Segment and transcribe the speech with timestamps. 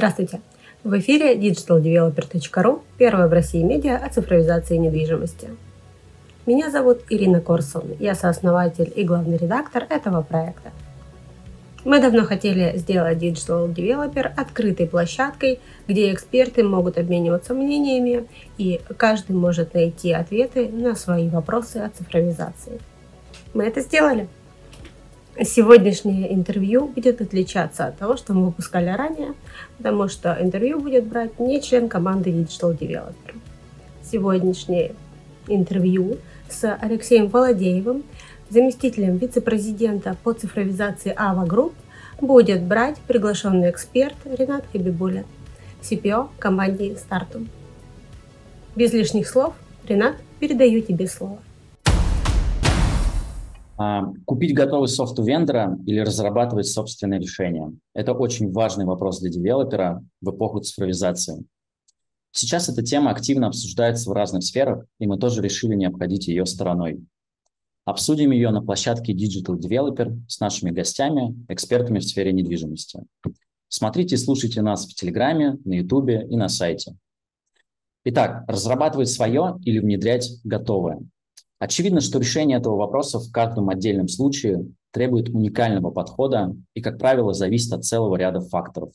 [0.00, 0.40] Здравствуйте!
[0.82, 5.50] В эфире digitaldeveloper.ru, первая в России медиа о цифровизации недвижимости.
[6.46, 10.70] Меня зовут Ирина Корсун, я сооснователь и главный редактор этого проекта.
[11.84, 19.36] Мы давно хотели сделать Digital Developer открытой площадкой, где эксперты могут обмениваться мнениями и каждый
[19.36, 22.80] может найти ответы на свои вопросы о цифровизации.
[23.52, 24.28] Мы это сделали–
[25.42, 29.32] Сегодняшнее интервью будет отличаться от того, что мы выпускали ранее,
[29.78, 33.34] потому что интервью будет брать не член команды Digital Developer.
[34.02, 34.92] Сегодняшнее
[35.48, 36.18] интервью
[36.50, 38.02] с Алексеем Владеевым,
[38.50, 41.72] заместителем вице-президента по цифровизации AVA Group,
[42.20, 45.24] будет брать приглашенный эксперт Ренат Хабибулин,
[45.80, 47.48] CPO компании Startum.
[48.76, 49.54] Без лишних слов,
[49.88, 51.38] Ренат, передаю тебе слово.
[53.82, 59.30] А, купить готовый софт у вендора или разрабатывать собственное решение– это очень важный вопрос для
[59.30, 61.46] девелопера в эпоху цифровизации.
[62.30, 66.44] Сейчас эта тема активно обсуждается в разных сферах, и мы тоже решили не обходить ее
[66.44, 67.02] стороной.
[67.86, 73.00] Обсудим ее на площадке Digital Developer с нашими гостями, экспертами в сфере недвижимости.
[73.68, 76.96] Смотрите и слушайте нас в Телеграме, на Ютубе и на сайте.
[78.04, 81.00] Итак, разрабатывать свое или внедрять готовое–
[81.60, 87.34] Очевидно, что решение этого вопроса в каждом отдельном случае требует уникального подхода и, как правило,
[87.34, 88.94] зависит от целого ряда факторов.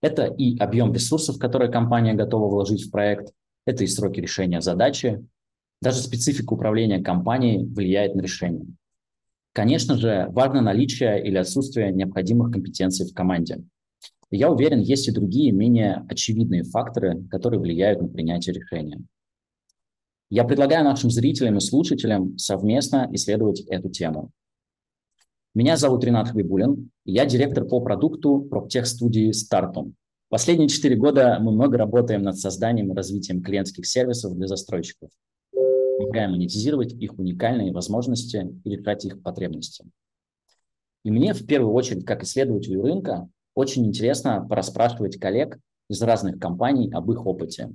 [0.00, 3.32] Это и объем ресурсов, которые компания готова вложить в проект,
[3.64, 5.24] это и сроки решения задачи.
[5.80, 8.66] Даже специфика управления компанией влияет на решение.
[9.52, 13.62] Конечно же, важно наличие или отсутствие необходимых компетенций в команде.
[14.32, 19.00] Я уверен, есть и другие, менее очевидные факторы, которые влияют на принятие решения.
[20.34, 24.30] Я предлагаю нашим зрителям и слушателям совместно исследовать эту тему.
[25.54, 29.92] Меня зовут Ренат Хабибулин, я директор по продукту проптех-студии Startum.
[30.30, 35.10] Последние четыре года мы много работаем над созданием и развитием клиентских сервисов для застройщиков.
[35.98, 39.84] Помогаем монетизировать их уникальные возможности и решать их потребности.
[41.04, 45.58] И мне в первую очередь, как исследователю рынка, очень интересно порасспрашивать коллег
[45.90, 47.70] из разных компаний об их опыте.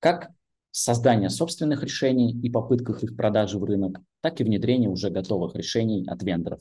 [0.00, 0.33] Как
[0.74, 6.04] создания собственных решений и попытках их продажи в рынок, так и внедрения уже готовых решений
[6.08, 6.60] от вендоров.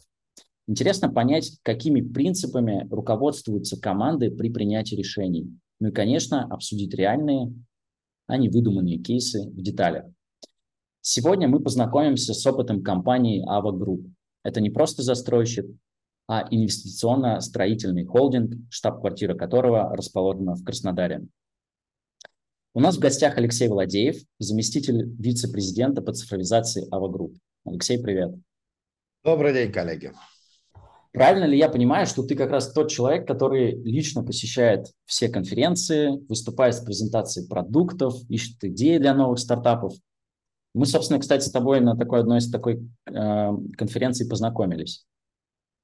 [0.68, 5.58] Интересно понять, какими принципами руководствуются команды при принятии решений.
[5.80, 7.56] Ну и, конечно, обсудить реальные,
[8.28, 10.06] а не выдуманные кейсы в деталях.
[11.02, 14.12] Сегодня мы познакомимся с опытом компании AVA Group.
[14.44, 15.66] Это не просто застройщик,
[16.28, 21.26] а инвестиционно-строительный холдинг, штаб-квартира которого расположена в Краснодаре.
[22.76, 27.38] У нас в гостях Алексей Владеев, заместитель вице-президента по цифровизации AVA Group.
[27.66, 28.34] Алексей, привет.
[29.24, 30.12] Добрый день, коллеги.
[31.12, 36.20] Правильно ли я понимаю, что ты как раз тот человек, который лично посещает все конференции,
[36.28, 39.94] выступает с презентацией продуктов, ищет идеи для новых стартапов?
[40.74, 45.06] Мы, собственно, кстати, с тобой на такой одной из такой э, конференций познакомились.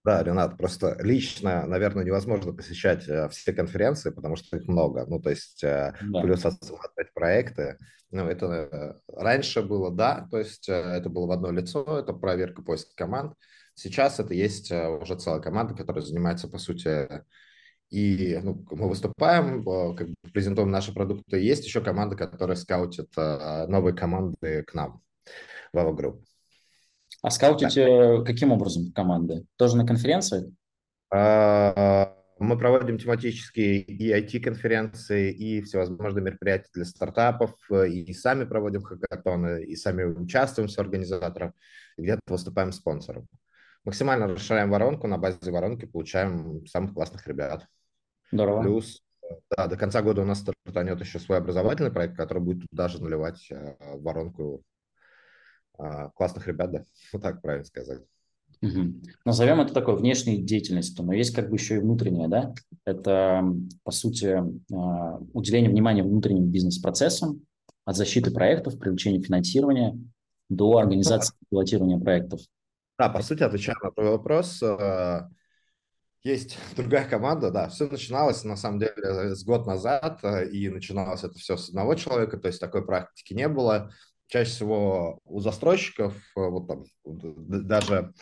[0.06, 5.06] Да, Ренат, просто лично, наверное, невозможно посещать э, все конференции, потому что их много.
[5.08, 6.22] Ну, то есть э, да.
[6.22, 7.78] плюс осматривать проекты.
[8.10, 12.62] Ну, это э, раньше было, да, то есть это было в одно лицо, это проверка
[12.62, 13.34] поиска команд.
[13.76, 17.24] Сейчас это есть уже целая команда, которая занимается, по сути,
[17.90, 19.64] и ну, мы выступаем,
[19.96, 21.40] как бы презентуем наши продукты.
[21.40, 25.02] Есть еще команда, которая скаутит новые команды к нам
[25.72, 26.24] в Ava Group.
[27.22, 28.24] А скаутите да.
[28.24, 29.46] каким образом команды?
[29.58, 30.46] Тоже на конференциях?
[31.12, 39.64] А, мы проводим тематические и IT-конференции, и всевозможные мероприятия для стартапов, и сами проводим хакатоны,
[39.64, 41.54] и сами участвуем с организатором,
[41.98, 43.28] где-то выступаем спонсором.
[43.84, 47.66] Максимально расширяем воронку, на базе воронки получаем самых классных ребят.
[48.32, 48.62] Здорово.
[48.62, 49.02] Плюс
[49.56, 53.48] да, до конца года у нас стартанет еще свой образовательный проект, который будет даже наливать
[53.52, 54.64] э, воронку
[56.16, 56.84] классных ребят, да,
[57.14, 58.02] вот так правильно сказать.
[58.62, 58.94] Угу.
[59.24, 62.54] Назовем это такой внешней деятельностью, но есть как бы еще и внутренняя, да?
[62.84, 63.44] Это,
[63.84, 64.38] по сути,
[64.74, 67.42] а, уделение внимания внутренним бизнес-процессам,
[67.86, 69.98] от защиты проектов, привлечения финансирования
[70.50, 72.42] до организации пилотирования проектов.
[72.98, 75.30] Да, по сути, отвечая на твой вопрос, а,
[76.24, 80.22] есть другая команда, да, все начиналось на самом деле с год назад,
[80.52, 83.90] и начиналось это все с одного человека, то есть такой практики не было
[84.30, 88.14] чаще всего у застройщиков, э, вот там, даже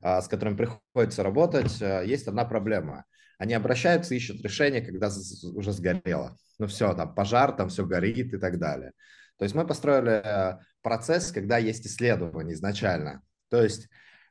[0.00, 3.04] а, с которыми приходится работать, э, есть одна проблема.
[3.38, 5.10] Они обращаются, ищут решение, когда
[5.54, 6.36] уже сгорело.
[6.58, 8.92] Ну все, там пожар, там все горит и так далее.
[9.38, 13.22] То есть мы построили э, процесс, когда есть исследование изначально.
[13.48, 13.88] То есть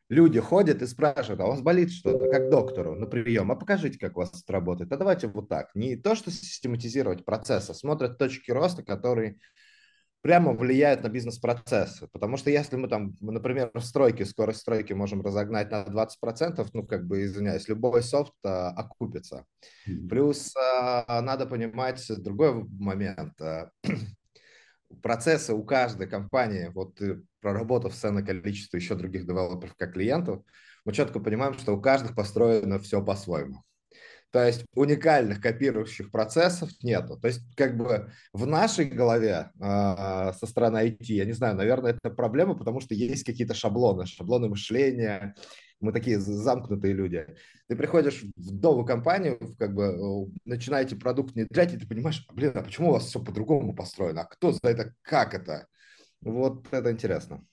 [0.09, 3.97] люди ходят и спрашивают, а у вас болит что-то, как доктору на прием, а покажите,
[3.97, 4.91] как у вас это работает.
[4.91, 5.71] А давайте вот так.
[5.73, 9.39] Не то, что систематизировать процесс, а смотрят точки роста, которые
[10.23, 12.07] прямо влияют на бизнес-процессы.
[12.07, 16.87] Потому что если мы там, например, в стройке, скорость стройки можем разогнать на 20%, ну,
[16.87, 19.45] как бы, извиняюсь, любой софт а, окупится.
[20.09, 23.33] Плюс а, надо понимать другой момент.
[23.41, 23.69] А,
[25.03, 27.01] процессы у каждой компании, вот
[27.41, 30.41] проработав ценное количество еще других девелоперов как клиентов,
[30.85, 33.61] мы четко понимаем, что у каждых построено все по-своему.
[34.33, 37.17] То есть уникальных копирующих процессов нету.
[37.17, 41.93] То есть как бы в нашей голове э, со стороны IT, я не знаю, наверное,
[41.93, 45.35] это проблема, потому что есть какие-то шаблоны, шаблоны мышления.
[45.79, 47.27] Мы такие замкнутые люди.
[47.67, 52.63] Ты приходишь в новую компанию, как бы начинаете продукт внедрять, и ты понимаешь, блин, а
[52.63, 54.21] почему у вас все по-другому построено?
[54.21, 55.67] А кто за это, как это?
[56.21, 57.45] Вот это интересно.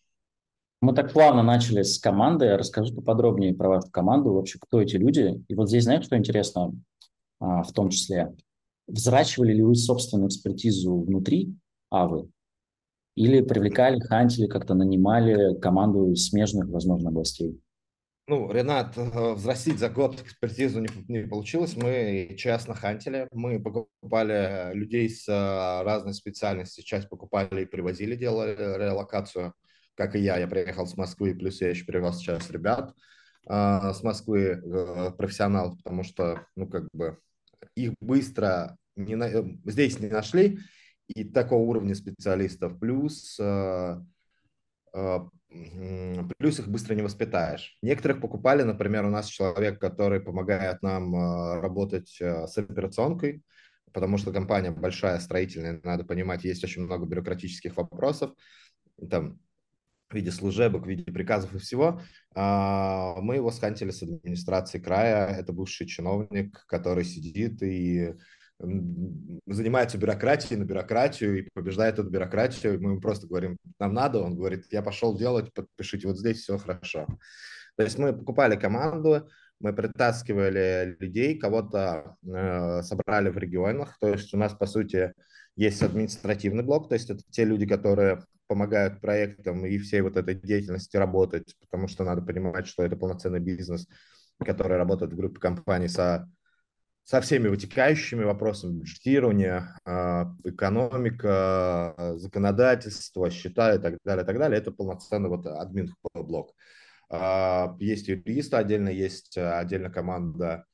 [0.82, 2.56] Мы так плавно начали с команды.
[2.56, 5.44] Расскажи поподробнее про вашу команду, вообще кто эти люди.
[5.46, 6.72] И вот здесь, знаешь, что интересно
[7.38, 8.34] а, в том числе?
[8.86, 11.54] Взращивали ли вы собственную экспертизу внутри
[11.90, 12.30] Авы?
[13.14, 17.60] Или привлекали, хантили, как-то нанимали команду из смежных, возможно, областей?
[18.26, 21.76] Ну, Ренат, э, взрастить за год экспертизу не, не получилось.
[21.76, 23.28] Мы честно хантили.
[23.32, 26.80] Мы покупали людей с э, разной специальности.
[26.80, 29.52] Часть покупали и привозили, делали релокацию
[29.94, 32.94] как и я, я приехал с Москвы, плюс я еще привез сейчас ребят
[33.48, 33.52] э,
[33.92, 37.18] с Москвы, э, профессионалов, потому что, ну, как бы,
[37.74, 40.58] их быстро не на, э, здесь не нашли,
[41.08, 44.00] и такого уровня специалистов, плюс, э,
[44.94, 45.18] э,
[46.38, 47.76] плюс их быстро не воспитаешь.
[47.82, 53.42] Некоторых покупали, например, у нас человек, который помогает нам э, работать э, с операционкой,
[53.92, 58.32] потому что компания большая, строительная, надо понимать, есть очень много бюрократических вопросов,
[59.10, 59.40] там
[60.10, 62.00] в виде служебок, в виде приказов и всего.
[62.34, 65.28] А, мы его схантили с администрации края.
[65.28, 68.14] Это бывший чиновник, который сидит и
[69.46, 72.80] занимается бюрократией на бюрократию и побеждает эту бюрократию.
[72.80, 74.20] Мы ему просто говорим, нам надо.
[74.20, 77.06] Он говорит, я пошел делать, подпишите, вот здесь все хорошо.
[77.76, 79.28] То есть мы покупали команду,
[79.60, 83.96] мы притаскивали людей, кого-то э, собрали в регионах.
[83.98, 85.14] То есть у нас, по сути,
[85.56, 90.34] есть административный блок, то есть это те люди, которые помогают проектам и всей вот этой
[90.34, 93.86] деятельности работать, потому что надо понимать, что это полноценный бизнес,
[94.44, 96.28] который работает в группе компаний со,
[97.04, 104.58] со всеми вытекающими вопросами бюджетирования, а, экономика, законодательство, счета и так далее, и так далее.
[104.58, 106.52] Это полноценный вот админ блок.
[107.08, 110.64] А, есть юристы отдельно, есть отдельно команда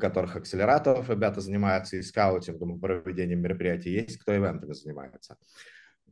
[0.00, 5.36] которых акселераторов ребята занимаются и скаутингом, проведением мероприятий, есть кто ивентами занимается.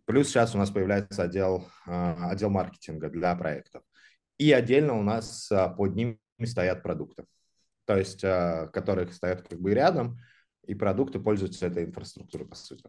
[0.08, 3.82] Плюс сейчас у нас появляется отдел, а, отдел маркетинга для проектов.
[4.38, 7.26] И отдельно у нас а, под ними стоят продукты,
[7.84, 10.16] то есть а, которые стоят как бы рядом,
[10.66, 12.84] и продукты пользуются этой инфраструктурой, по сути.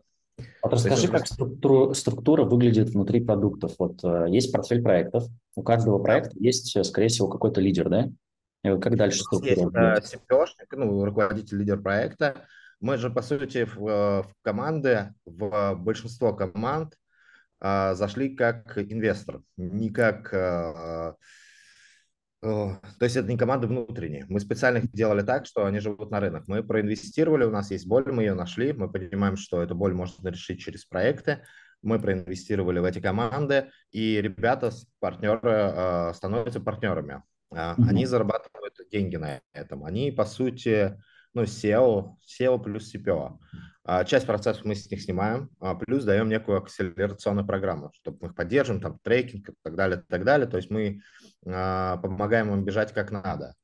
[0.64, 3.74] Вот расскажи, как структура, структура выглядит внутри продуктов.
[3.78, 5.26] Вот есть портфель проектов,
[5.56, 8.10] у каждого проекта есть, скорее всего, какой-то лидер, да?
[8.64, 9.98] И как дальше структура?
[9.98, 12.46] Есть CPO, ну, руководитель, лидер проекта.
[12.80, 16.96] Мы же, по сути, в, в команды, в большинство команд
[17.62, 20.34] зашли как инвестор, не как...
[20.34, 21.16] А,
[22.42, 24.26] а, то есть это не команды внутренние.
[24.30, 26.48] Мы специально их делали так, что они живут на рынок.
[26.48, 30.30] Мы проинвестировали, у нас есть боль, мы ее нашли, мы понимаем, что эту боль можно
[30.30, 31.44] решить через проекты.
[31.82, 37.24] Мы проинвестировали в эти команды, и ребята, партнеры, становятся партнерами.
[37.52, 39.86] Они зарабатывают деньги на этом.
[39.86, 40.98] Они, по сути,
[41.34, 43.40] ну, SEO, SEO плюс CPO.
[43.92, 48.28] А, часть процессов мы с них снимаем, а, плюс даем некую акселерационную программу, чтобы мы
[48.28, 50.48] их поддержим, там, трекинг и так далее, и так далее.
[50.48, 51.02] То есть мы
[51.48, 53.56] а, помогаем им бежать как надо.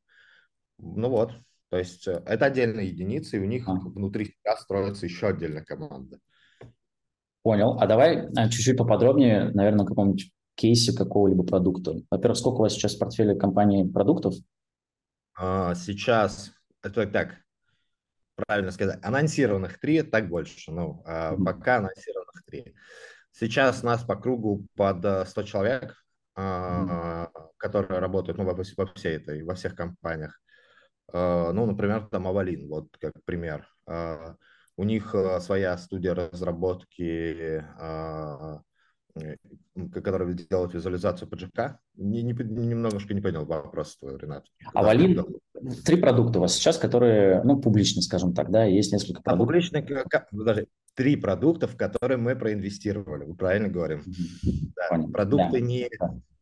[0.79, 1.33] Ну вот,
[1.69, 3.73] то есть э, это отдельные единицы, и у них а.
[3.73, 6.17] внутри себя строится еще отдельная команда.
[7.43, 7.77] Понял.
[7.79, 12.01] А давай чуть-чуть поподробнее, наверное, каком-нибудь кейсе какого-либо продукта.
[12.09, 14.33] Во-первых, сколько у вас сейчас в портфеле компании продуктов?
[15.37, 16.51] Сейчас,
[16.81, 17.44] это так,
[18.35, 20.71] правильно сказать, анонсированных три, так больше.
[20.71, 21.43] Ну, mm-hmm.
[21.43, 22.75] пока анонсированных три.
[23.31, 25.95] Сейчас нас по кругу под 100 человек,
[26.37, 27.29] mm-hmm.
[27.57, 30.39] которые работают ну, во, во всей этой, во всех компаниях.
[31.11, 33.67] А, ну, например, там Авалин, вот как пример.
[34.77, 37.63] У них своя студия разработки
[39.15, 39.35] Э,
[39.93, 41.77] который делает визуализацию PGK.
[41.95, 44.45] Не, не, немножко не понял вопрос твой, Ренат.
[44.73, 45.25] А Валин,
[45.85, 49.33] три продукта у вас сейчас, которые, ну, публичны, скажем так, да, есть несколько продуктов.
[49.33, 54.03] А публичные, даже три продукта, в которые мы проинвестировали, вы правильно говорим.
[54.75, 55.65] Да, продукты да.
[55.65, 55.89] не,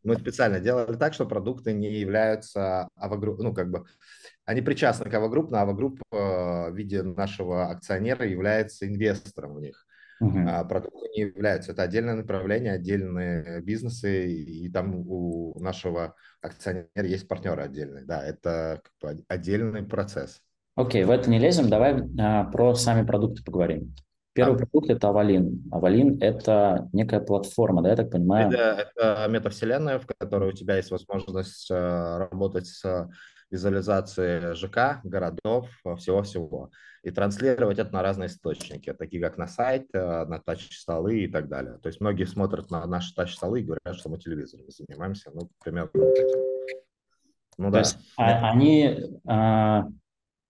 [0.02, 3.84] Мы специально делали так, что продукты не являются авогрупп, ну, как бы,
[4.44, 9.86] они причастны к авогрупп, но авогрупп в виде нашего акционера является инвестором в них.
[10.22, 10.44] Uh-huh.
[10.48, 11.72] А продукты не являются.
[11.72, 18.04] Это отдельное направление, отдельные бизнесы, и там у нашего акционера есть партнеры отдельные.
[18.04, 20.40] Да, это как бы отдельный процесс.
[20.76, 21.68] Окей, в это не лезем.
[21.68, 23.94] Давай а, про сами продукты поговорим.
[24.34, 24.66] Первый да.
[24.66, 25.62] продукт– это Авалин.
[25.70, 28.50] Авалин– это некая платформа, да, я так понимаю?
[28.50, 33.08] Это, это метавселенная, в которой у тебя есть возможность э, работать с
[33.50, 36.70] визуализацией ЖК, городов, всего-всего.
[37.02, 41.48] И транслировать это на разные источники, такие как на сайт, э, на тач-столы и так
[41.48, 41.78] далее.
[41.82, 45.30] То есть многие смотрят на наши тач-столы и говорят, что мы телевизорами занимаемся.
[45.34, 46.38] Ну, примерно этим.
[47.58, 47.78] Ну, То да.
[47.80, 49.20] есть а, они...
[49.26, 49.86] А,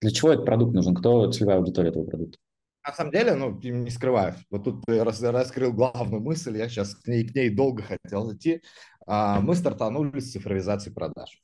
[0.01, 0.95] для чего этот продукт нужен?
[0.95, 2.39] Кто целевая аудитория этого продукта?
[2.87, 6.95] На самом деле, ну, не скрываю, вот тут ты рас, раскрыл главную мысль, я сейчас
[6.95, 8.63] к ней, к ней долго хотел зайти.
[9.07, 11.43] А, мы стартанули с цифровизации продаж.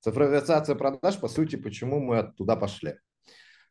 [0.00, 2.94] Цифровизация продаж, по сути, почему мы туда пошли?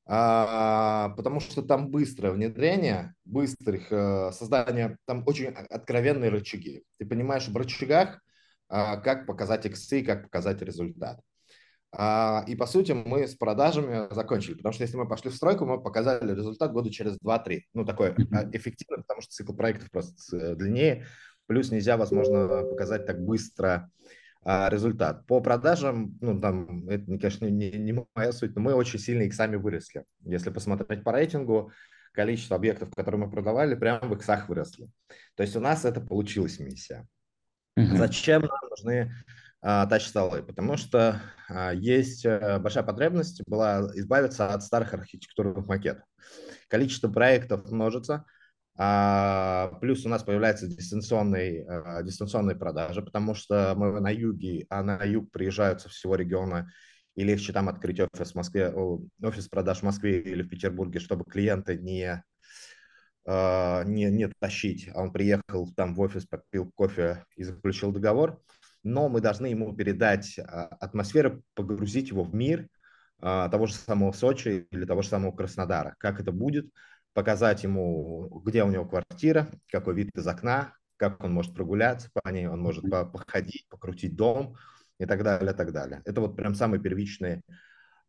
[0.06, 6.84] А, потому что там быстрое внедрение, быстрых э, создание, там очень откровенные рычаги.
[6.98, 8.20] Ты понимаешь в рычагах,
[8.70, 11.20] а, как показать иксы, как показать результат.
[11.92, 15.66] А, и, по сути, мы с продажами закончили, потому что если мы пошли в стройку,
[15.66, 17.62] мы показали результат года через 2-3.
[17.74, 18.10] Ну, такой
[18.54, 21.08] эффективный, потому что цикл проектов просто э, длиннее,
[21.48, 23.92] плюс нельзя, возможно, показать так быстро
[24.46, 25.26] результат.
[25.28, 29.34] По продажам, ну, там, это, конечно, не, не моя суть, но мы очень сильно их
[29.34, 30.06] сами выросли.
[30.22, 31.72] Если посмотреть по рейтингу,
[32.14, 34.90] количество объектов, которые мы продавали, прямо в иксах выросли.
[35.36, 37.08] То есть у нас это получилась миссия.
[37.78, 37.98] Uh-huh.
[37.98, 39.14] Зачем нам нужны
[39.62, 46.04] а, тач-столы, потому что а, есть э, большая потребность была избавиться от старых архитектурных макетов.
[46.68, 48.26] Количество проектов множится, а,
[49.82, 51.68] плюс у нас появляется дистанционные,
[52.04, 56.72] дистанционные продажи, потому что мы на юге, а на юг приезжают со всего региона,
[57.16, 58.70] и легче там открыть офис в Москве,
[59.22, 62.24] офис продаж в Москве или в Петербурге, чтобы клиента не
[63.28, 68.42] не, не тащить, а он приехал там в офис, попил кофе и заключил договор
[68.84, 72.68] но мы должны ему передать а, атмосферу, погрузить его в мир
[73.20, 75.96] а, того же самого Сочи или того же самого Краснодара.
[76.00, 76.72] Как это будет,
[77.20, 82.30] показать ему, где у него квартира, какой вид из окна, как он может прогуляться по
[82.30, 84.56] ней, он может походить, покрутить дом
[85.02, 86.02] и так далее, и так далее.
[86.06, 87.42] Это вот прям самые первичные,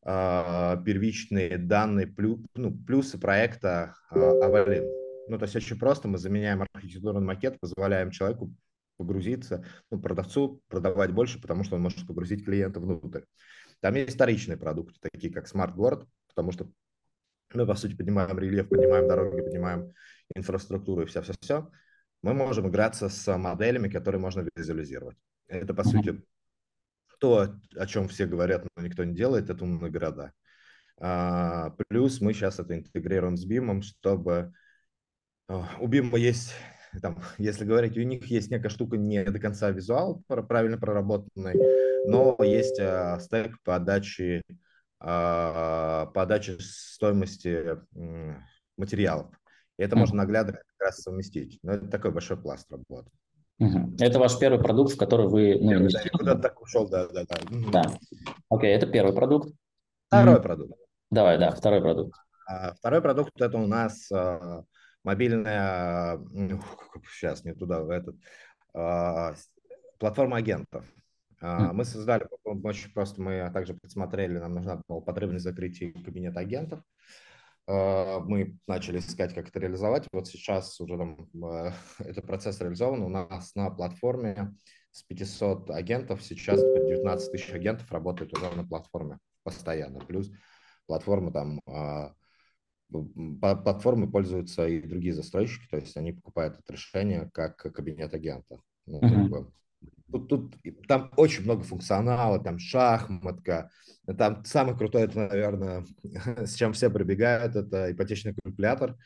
[0.02, 4.84] а, первичные данные, плюс, ну, плюсы проекта Авалин.
[5.26, 8.54] Ну, то есть очень просто, мы заменяем архитектурный макет, позволяем человеку
[8.96, 13.22] погрузиться, ну, продавцу продавать больше, потому что он может погрузить клиента внутрь.
[13.80, 16.70] Там есть вторичные продукты, такие как Smart Город, потому что
[17.52, 19.92] мы, по сути, поднимаем рельеф, поднимаем дороги, поднимаем
[20.34, 21.70] инфраструктуру и все-все-все.
[22.22, 25.16] Мы можем играться с моделями, которые можно визуализировать.
[25.48, 26.22] Это, по сути,
[27.18, 30.32] то, о чем все говорят, но никто не делает, это умные города.
[30.98, 34.52] А, плюс мы сейчас это интегрируем с BIM, чтобы
[35.48, 36.54] а, у BIM есть
[37.00, 41.54] там, если говорить, у них есть некая штука не до конца визуал правильно проработанный,
[42.06, 44.52] но есть э, стек подачи, э,
[45.00, 47.78] подачи стоимости
[48.76, 49.28] материалов.
[49.78, 51.58] И это можно наглядно как раз совместить.
[51.62, 53.10] Но это такой большой пласт работы.
[53.60, 53.96] Угу.
[53.98, 55.58] Это ваш первый продукт, в который вы...
[55.60, 57.36] Ну, первый, да, куда-то так ушел, да, да, да.
[57.70, 57.98] Да.
[58.48, 59.50] Окей, это первый продукт.
[60.08, 60.42] Второй mm.
[60.42, 60.78] продукт.
[61.10, 62.18] Давай, да, второй продукт.
[62.48, 64.64] А, второй продукт это у нас а,
[65.04, 66.18] мобильная,
[67.12, 68.16] сейчас не туда, в этот,
[68.74, 69.34] а,
[69.98, 70.84] платформа агентов.
[71.40, 76.82] А, мы создали, очень просто мы также посмотрели, нам нужна была потребность закрытия кабинета агентов.
[77.66, 80.06] А, мы начали искать, как это реализовать.
[80.12, 81.28] Вот сейчас уже там,
[81.98, 83.02] этот процесс реализован.
[83.02, 84.54] У нас на платформе
[84.90, 90.00] с 500 агентов, сейчас 19 тысяч агентов работают уже на платформе постоянно.
[90.00, 90.30] Плюс
[90.86, 91.60] платформа там
[93.40, 98.60] платформы пользуются и другие застройщики, то есть они покупают это решение как кабинет агента.
[98.86, 99.08] Ну, uh-huh.
[99.08, 99.52] как бы,
[100.10, 100.56] тут, тут,
[100.86, 103.70] там очень много функционала, там шахматка,
[104.18, 105.84] там самое крутое, это, наверное,
[106.46, 108.96] с чем все прибегают, это ипотечный калькулятор.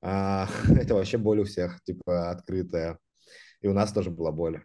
[0.00, 2.98] А, это вообще боль у всех, типа, открытая.
[3.60, 4.62] И у нас тоже была боль.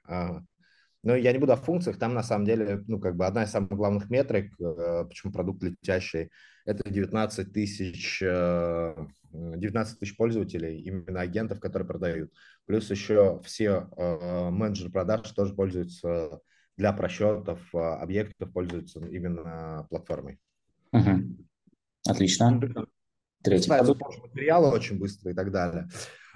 [1.04, 3.52] Но я не буду о функциях, там на самом деле, ну, как бы одна из
[3.52, 6.30] самых главных метрик, э, почему продукт летящий,
[6.66, 8.24] это 19 тысяч, 19
[9.34, 12.32] э, тысяч пользователей, именно агентов, которые продают.
[12.66, 16.40] Плюс еще все э, менеджеры продаж тоже пользуются
[16.78, 20.40] для просчетов объектов, пользуются именно платформой.
[20.94, 21.46] Угу.
[22.08, 22.62] Отлично.
[23.44, 25.90] Третий материалы очень быстро и так далее.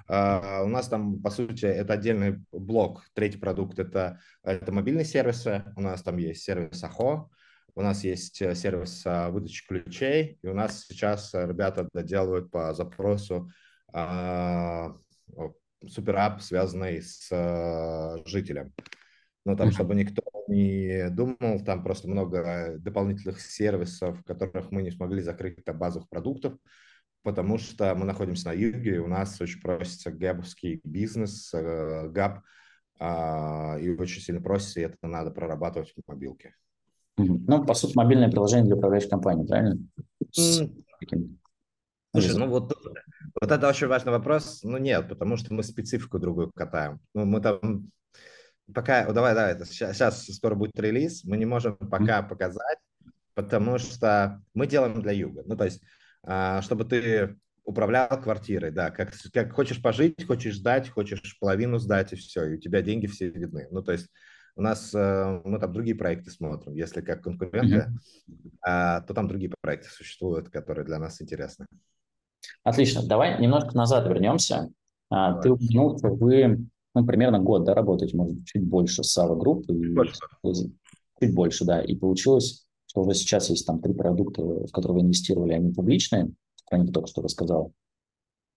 [0.09, 3.05] Uh, у нас там, по сути, это отдельный блок.
[3.13, 5.65] Третий продукт это, это мобильные сервисы.
[5.75, 7.29] У нас там есть сервис АХО,
[7.75, 12.73] у нас есть э, сервис uh, выдачи ключей, и у нас сейчас ребята доделывают по
[12.73, 13.51] запросу
[13.93, 14.97] uh,
[15.85, 18.73] суперап, связанный с жителем.
[19.45, 25.21] Ну, там, чтобы никто не думал, там просто много дополнительных сервисов, которых мы не смогли
[25.21, 26.57] закрыть до базовых продуктов,
[27.27, 32.39] потому что мы находимся на юге, и у нас очень просится гэбовский бизнес, э, габ,
[33.01, 36.55] а, и очень сильно просится, и это надо прорабатывать в мобилке.
[37.17, 39.77] Ну, по сути, мобильное приложение для управляющей компании, правильно?
[40.31, 40.71] Слушай,
[42.37, 42.73] ну вот,
[43.41, 44.61] вот это очень важный вопрос.
[44.63, 47.01] Ну нет, потому что мы специфику другую катаем.
[47.13, 47.91] Ну, мы там
[48.73, 52.29] пока, давай, давай, это сейчас, сейчас скоро будет релиз, мы не можем пока mm-hmm.
[52.29, 52.79] показать,
[53.33, 55.43] потому что мы делаем для юга.
[55.45, 55.81] Ну, то есть,
[56.61, 62.15] чтобы ты управлял квартирой, да, как, как хочешь пожить, хочешь сдать, хочешь половину сдать, и
[62.15, 63.67] все, и у тебя деньги все видны.
[63.71, 64.07] Ну, то есть,
[64.55, 67.93] у нас, э, мы там другие проекты смотрим, если как конкуренты,
[68.27, 69.03] mm-hmm.
[69.05, 71.67] то там другие проекты существуют, которые для нас интересны.
[72.63, 74.69] Отлично, давай немножко назад вернемся.
[75.09, 75.43] А, давай.
[75.43, 76.67] Ты упомянул, что вы
[76.97, 79.67] ну, примерно год, да, работаете, может, чуть больше с AVA Group.
[79.67, 80.19] Чуть больше.
[81.21, 81.81] Чуть больше, да.
[81.81, 82.66] И получилось,
[82.97, 86.31] что уже сейчас есть там три продукта, в которые инвестировали, они публичные,
[86.67, 87.73] про них только что рассказал.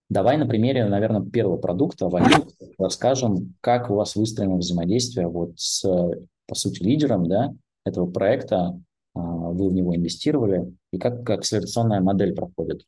[0.08, 5.82] Давай на примере, наверное, первого продукта Валют расскажем, как у вас выстроено взаимодействие вот с,
[6.46, 7.52] по сути, лидером да,
[7.84, 8.80] этого проекта,
[9.14, 12.86] а, вы в него инвестировали, и как, как акселерационная модель проходит.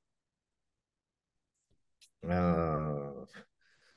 [2.25, 3.27] А,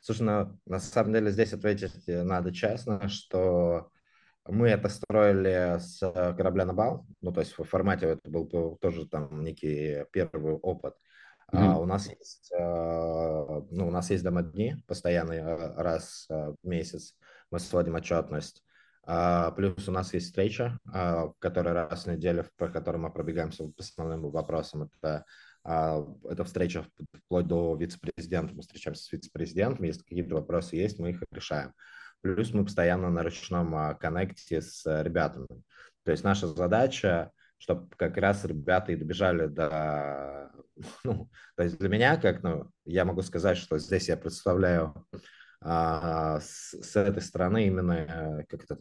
[0.01, 3.89] Слушай, ну, на самом деле здесь ответить надо честно, что
[4.47, 5.99] мы это строили с
[6.37, 10.95] корабля на бал, ну, то есть в формате это был тоже там некий первый опыт.
[11.51, 11.67] Mm-hmm.
[11.67, 17.15] А, у нас есть, а, ну, у нас есть дома-дни постоянный а, раз в месяц,
[17.51, 18.63] мы сводим отчетность.
[19.07, 23.65] А, плюс у нас есть встреча, а, которая раз в неделю, по которой мы пробегаемся
[23.65, 24.89] по основным вопросам.
[25.01, 25.25] Это
[25.63, 26.85] а, это встреча
[27.25, 28.53] вплоть до вице-президента.
[28.53, 31.73] Мы встречаемся с вице-президентом, если какие-то вопросы есть, мы их решаем.
[32.25, 35.45] Плюс мы постоянно на ручном а, коннекте с ребятами.
[36.03, 40.51] То есть наша задача, чтобы как раз ребята и добежали до...
[41.03, 45.05] Ну, то есть для меня, как, ну, я могу сказать, что здесь я представляю
[45.61, 48.75] а, с, с этой стороны именно э, как это,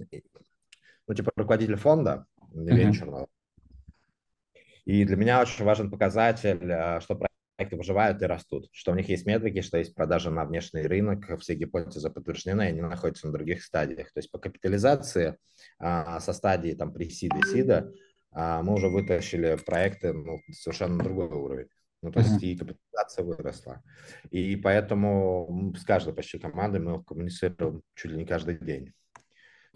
[1.07, 4.61] ну, типа руководитель фонда венчурного, mm-hmm.
[4.87, 7.15] И для меня очень важен показатель, э, что
[7.57, 11.39] проекты выживают и растут, что у них есть метрики, что есть продажа на внешний рынок,
[11.41, 14.13] все гипотезы подтверждены, они находятся на других стадиях.
[14.13, 15.37] То есть по капитализации
[15.79, 17.91] а, со стадии там при сиде сида
[18.33, 21.69] а, мы уже вытащили проекты ну, совершенно другой уровень.
[22.03, 23.83] Ну, то есть и капитализация выросла.
[24.31, 28.93] И поэтому с каждой почти командой мы коммуницируем чуть ли не каждый день.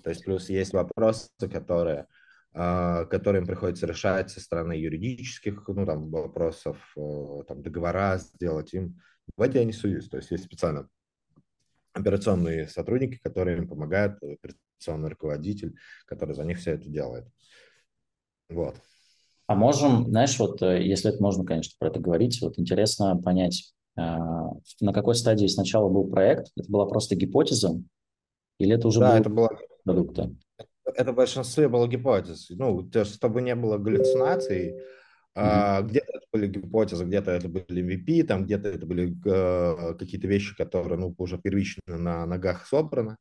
[0.02, 2.06] То есть плюс есть вопросы, которые
[2.52, 9.00] которые им приходится решать со стороны юридических ну, там, вопросов, э, там, договора сделать им.
[9.36, 10.08] В эти я не суюсь.
[10.08, 10.88] То есть есть специально
[11.92, 17.26] операционные сотрудники, которые им помогают, операционный руководитель, который за них все это делает.
[18.48, 18.76] Вот.
[19.46, 23.72] А можем, знаешь, вот э, если это можно, конечно, про это говорить, вот интересно понять,
[23.96, 27.82] а, на какой стадии сначала был проект, это была просто гипотеза,
[28.58, 29.50] или это уже да, был это была
[29.84, 30.30] продукта?
[30.96, 32.50] Это в большинстве было гипотез.
[32.50, 34.74] Ну, то чтобы не было галлюцинаций,
[35.36, 35.82] mm-hmm.
[35.84, 40.56] где-то это были гипотезы, где-то это были MVP, там где-то это были а, какие-то вещи,
[40.56, 43.16] которые, ну, уже первично на ногах собраны.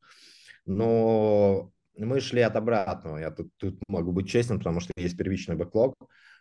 [0.66, 3.18] Но мы шли от обратного.
[3.18, 5.96] Я тут, тут могу быть честным, потому что есть первичный бэклог.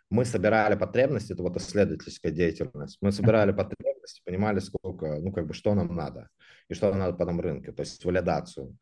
[0.09, 2.97] Мы собирали потребности, это вот исследовательская деятельность.
[3.01, 6.29] Мы собирали потребности, понимали, сколько, ну, как бы, что нам надо
[6.69, 8.77] и что надо потом рынке, то есть валидацию.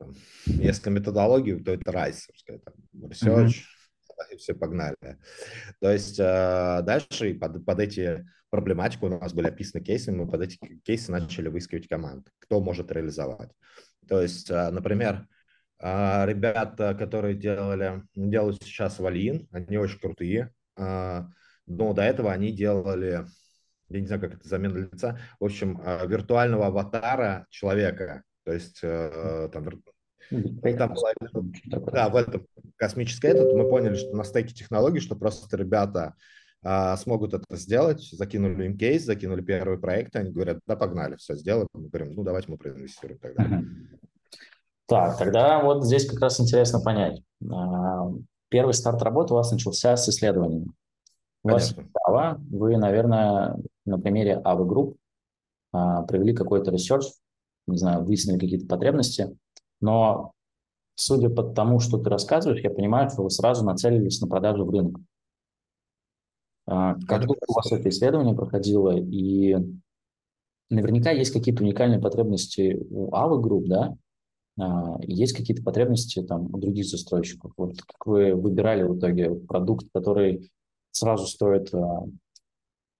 [0.00, 0.14] Там,
[0.46, 4.32] если методологию, то это райсерская, там, research, mm-hmm.
[4.32, 4.96] и все погнали.
[5.80, 10.40] То есть э, дальше под, под эти проблематику у нас были описаны кейсы, мы под
[10.40, 13.50] эти кейсы начали выискивать команд, кто может реализовать.
[14.08, 15.28] То есть, э, например,
[15.80, 21.22] э, ребята, которые делали, делают сейчас Валин, они очень крутые, э,
[21.66, 23.26] но до этого они делали,
[23.90, 28.80] я не знаю, как это замена лица, в общем, э, виртуального аватара человека, то есть
[28.82, 31.12] э, там, там была,
[31.92, 36.14] да, в этом космический этот, мы поняли, что на стеке технологий, что просто ребята
[36.62, 41.34] а, смогут это сделать, закинули им кейс, закинули первый проект, они говорят, да, погнали, все
[41.34, 41.68] сделаем.
[41.72, 43.62] Мы говорим, ну, давайте мы проинвестируем тогда.
[44.86, 47.22] Так, тогда вот здесь как раз интересно понять.
[47.50, 48.10] А,
[48.48, 50.74] первый старт работы у вас начался с исследованием.
[51.42, 51.74] У вас,
[52.50, 54.96] вы, наверное, на примере AVA Group
[56.06, 57.06] провели какой-то research,
[57.70, 59.36] не знаю, выяснили какие-то потребности,
[59.80, 60.32] но
[60.94, 64.70] судя по тому, что ты рассказываешь, я понимаю, что вы сразу нацелились на продажу в
[64.70, 65.00] рынок.
[66.66, 68.96] А, как долго у вас это исследование проходило?
[68.96, 69.56] И
[70.68, 73.96] наверняка есть какие-то уникальные потребности у Авы Group, да?
[74.58, 77.52] А, есть какие-то потребности там у других застройщиков.
[77.56, 80.50] Вот как вы выбирали в итоге продукт, который
[80.92, 82.04] сразу стоит а,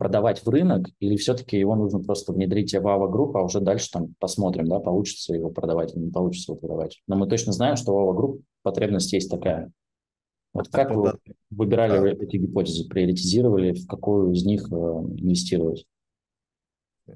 [0.00, 3.90] продавать в рынок, или все-таки его нужно просто внедрить в AVA Group, а уже дальше
[3.92, 7.02] там посмотрим, да, получится его продавать или не получится его продавать.
[7.06, 9.70] Но мы точно знаем, что у AVA Group потребность есть такая.
[10.54, 11.12] Вот как вы
[11.50, 15.84] выбирали эти гипотезы, приоритизировали, в какую из них э, инвестировать?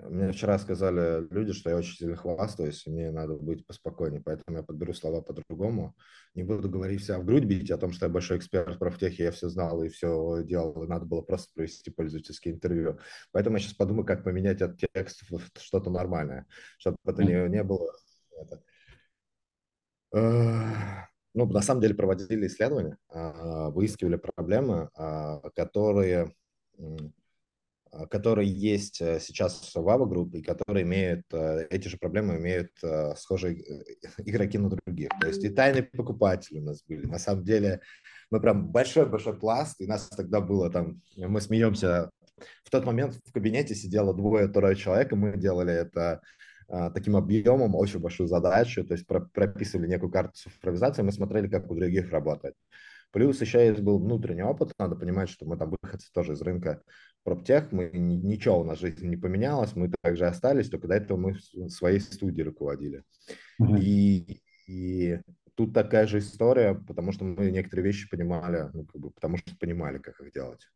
[0.03, 4.59] Мне вчера сказали люди, что я очень сильно хвастаюсь, и мне надо быть поспокойнее, поэтому
[4.59, 5.95] я подберу слова по-другому.
[6.35, 9.25] Не буду говорить вся в грудь бить о том, что я большой эксперт в профтехе,
[9.25, 12.99] я все знал и все делал, и надо было просто провести пользовательские интервью.
[13.33, 16.47] Поэтому я сейчас подумаю, как поменять этот текст в что-то нормальное,
[16.79, 17.93] чтобы это не, не было...
[18.37, 18.63] Это...
[21.37, 26.33] Ну, на самом деле проводили исследования, а, выискивали проблемы, а, которые
[28.11, 32.71] которые есть э, сейчас в Ava Group и которые имеют, э, эти же проблемы имеют
[32.83, 33.65] э, схожие
[34.19, 35.11] игроки на других.
[35.21, 37.07] То есть и тайные покупатели у нас были.
[37.07, 37.81] На самом деле
[38.31, 42.11] мы прям большой-большой пласт, и нас тогда было там, мы смеемся,
[42.65, 46.21] в тот момент в кабинете сидело двое-трое человек, и мы делали это
[46.95, 51.75] таким объемом, очень большую задачу, то есть прописывали некую карту цифровизации, мы смотрели, как у
[51.75, 52.55] других работает.
[53.15, 56.83] Плюс еще есть был внутренний опыт, надо понимать, что мы там выходцы тоже из рынка
[57.25, 61.39] проптех, мы ничего у нас жизни не поменялось, мы также остались, только до этого мы
[61.71, 63.03] своей студией руководили.
[63.61, 63.81] Mm-hmm.
[63.81, 65.21] И, и
[65.55, 69.57] тут такая же история, потому что мы некоторые вещи понимали, ну, как бы, потому что
[69.57, 70.69] понимали, как их делать.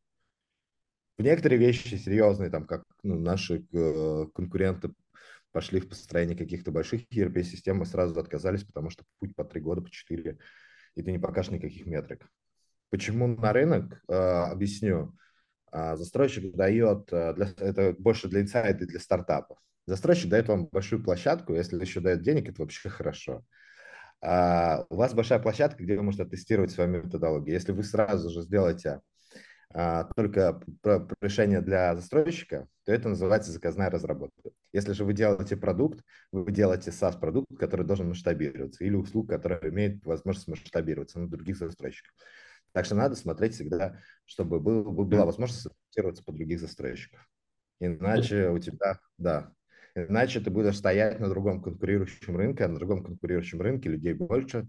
[1.19, 4.93] В некоторые вещи серьезные, там, как ну, наши э, конкуренты
[5.53, 9.83] пошли в построение каких-то больших ERP-систем, мы сразу отказались, потому что путь по три года,
[9.83, 10.39] по четыре,
[10.95, 12.27] и ты не покажешь никаких метрик.
[12.91, 14.03] Почему на рынок?
[14.09, 15.15] Э, объясню.
[15.71, 19.59] А застройщик дает, э, для, это больше для инсайда и для стартапов.
[19.87, 23.43] Застройщик дает вам большую площадку, если еще дает денег, это вообще хорошо.
[24.21, 27.55] А у вас большая площадка, где вы можете тестировать свою методологию.
[27.55, 29.01] Если вы сразу же сделаете
[29.73, 30.61] а, только
[31.21, 34.51] решение для застройщика, то это называется заказная разработка.
[34.73, 36.01] Если же вы делаете продукт,
[36.33, 42.13] вы делаете SaaS-продукт, который должен масштабироваться, или услуг, который имеет возможность масштабироваться на других застройщиков.
[42.79, 47.19] Так что надо смотреть всегда, чтобы был, была возможность адаптироваться под других застройщиков.
[47.81, 49.51] Иначе у тебя, да,
[49.97, 54.69] иначе ты будешь стоять на другом конкурирующем рынке, а на другом конкурирующем рынке людей больше,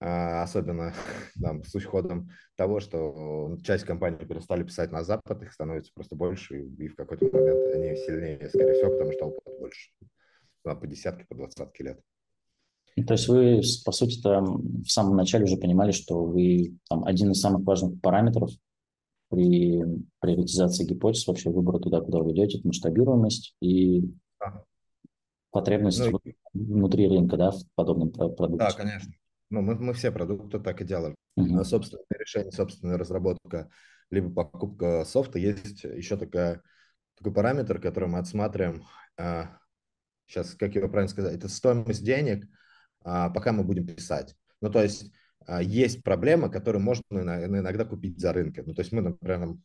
[0.00, 0.92] а, особенно
[1.40, 6.62] там, с уходом того, что часть компаний перестали писать на Запад, их становится просто больше,
[6.62, 9.90] и в какой-то момент они сильнее, скорее всего, потому что опыт больше.
[10.64, 12.00] По десятки, по двадцатки лет.
[13.04, 17.30] То есть вы, по сути, там в самом начале уже понимали, что вы там, один
[17.30, 18.50] из самых важных параметров
[19.28, 19.82] при
[20.20, 24.02] приоритизации гипотез, вообще выбора туда, куда вы идете, это масштабируемость и
[25.50, 26.20] потребность ну,
[26.54, 28.56] внутри рынка, да, в подобном продукте.
[28.56, 29.12] Да, конечно.
[29.50, 31.14] Ну, мы, мы все продукты так и делаем.
[31.38, 31.64] Uh-huh.
[31.64, 33.68] Собственное решение, собственная разработка,
[34.10, 35.38] либо покупка софта.
[35.38, 36.62] Есть еще такая,
[37.16, 38.84] такой параметр, который мы отсматриваем.
[40.26, 42.64] Сейчас, а, как его правильно сказать, это стоимость денег– а,
[43.06, 44.34] пока мы будем писать.
[44.60, 45.12] Ну, то есть
[45.46, 48.66] а, есть проблема, которую можно иногда купить за рынком.
[48.66, 49.56] Ну, то есть мы, например,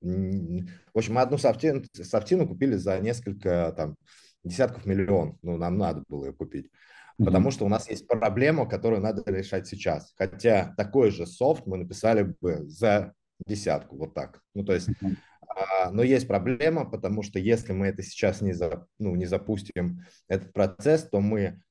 [0.00, 3.96] в общем, мы одну софтину, софтину купили за несколько там,
[4.42, 5.38] десятков миллион.
[5.42, 6.66] Ну, нам надо было ее купить.
[6.66, 7.24] Mm-hmm.
[7.24, 10.12] Потому что у нас есть проблема, которую надо решать сейчас.
[10.16, 13.14] Хотя такой же софт мы написали бы за
[13.46, 14.40] десятку, вот так.
[14.54, 15.16] Ну, то есть, mm-hmm.
[15.48, 20.02] а, но есть проблема, потому что если мы это сейчас не, за, ну, не запустим,
[20.28, 21.62] этот процесс, то мы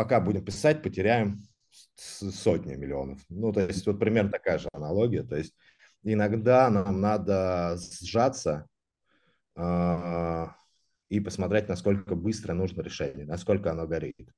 [0.00, 1.42] пока будем писать, потеряем
[1.94, 3.20] сотни миллионов.
[3.28, 5.24] Ну, то есть вот примерно такая же аналогия.
[5.24, 5.54] То есть
[6.02, 8.66] иногда нам надо сжаться
[9.56, 10.46] э,
[11.10, 14.32] и посмотреть, насколько быстро нужно решение, насколько оно горит.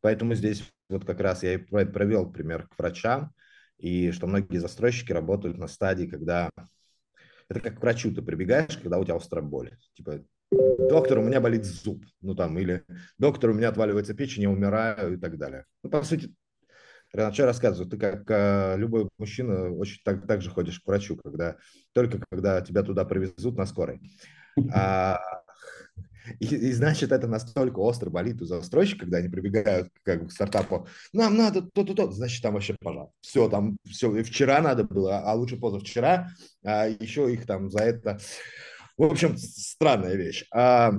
[0.00, 3.32] Поэтому здесь вот как раз я и провел пример к врачам,
[3.78, 6.50] и что многие застройщики работают на стадии, когда...
[7.48, 9.78] Это как к врачу ты прибегаешь, когда у тебя острая боль.
[9.94, 12.84] Типа, доктор, у меня болит зуб, ну там, или
[13.18, 15.64] доктор, у меня отваливается печень, я умираю и так далее.
[15.82, 16.34] Ну, по сути,
[17.12, 17.88] я рассказываю?
[17.88, 21.56] Ты как э, любой мужчина очень так, так же ходишь к врачу, когда
[21.92, 24.00] только когда тебя туда привезут на скорой.
[24.72, 25.18] А,
[26.40, 30.86] и, и значит, это настолько остро болит у застройщика, когда они прибегают как к стартапу,
[31.12, 33.08] нам надо то-то, то, значит, там вообще пожар.
[33.20, 36.28] Все, там все, и вчера надо было, а лучше позавчера,
[36.64, 38.18] а еще их там за это
[38.96, 40.46] в общем, странная вещь.
[40.52, 40.92] А,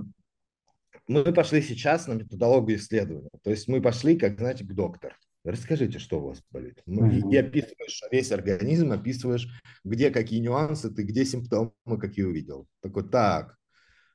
[1.07, 3.29] мы пошли сейчас на методологию исследования.
[3.43, 5.15] То есть мы пошли, как, знаете, к доктору.
[5.43, 6.81] Расскажите, что у вас болит.
[6.85, 7.31] Ну, uh-huh.
[7.31, 9.47] И описываешь весь организм, описываешь,
[9.85, 12.67] где какие нюансы, ты где симптомы, какие увидел.
[12.81, 13.55] Такой, так,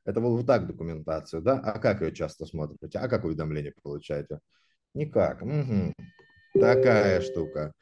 [0.05, 1.59] это вот так документацию, да?
[1.59, 2.99] А как ее часто смотрите?
[2.99, 4.41] А как уведомления получаете?
[4.95, 5.43] Никак.
[5.43, 5.95] Угу.
[6.55, 7.73] Такая штука.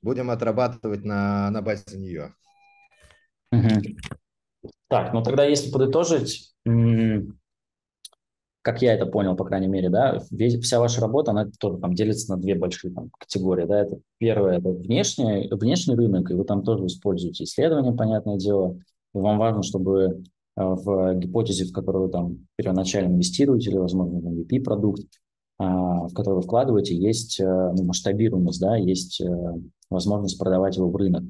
[0.00, 2.34] Будем отрабатывать на, на базе нее.
[3.50, 3.80] Угу.
[4.92, 6.52] Так, ну тогда если подытожить,
[8.60, 10.20] как я это понял, по крайней мере, да,
[10.60, 14.58] вся ваша работа, она тоже там делится на две большие там, категории, да, это первое,
[14.58, 18.78] это внешний, внешний рынок, и вы там тоже используете исследования, понятное дело,
[19.14, 24.26] и вам важно, чтобы э, в гипотезе, в которую там первоначально инвестируете, или, возможно, в
[24.26, 25.06] MVP-продукт,
[25.56, 29.26] а, в который вы вкладываете, есть э, ну, масштабируемость, да, есть э,
[29.88, 31.24] возможность продавать его в рынок.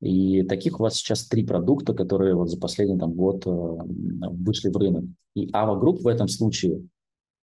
[0.00, 4.70] И таких у вас сейчас три продукта, которые вот за последний там, год э, вышли
[4.70, 5.04] в рынок.
[5.34, 6.82] И Ava Group в этом случае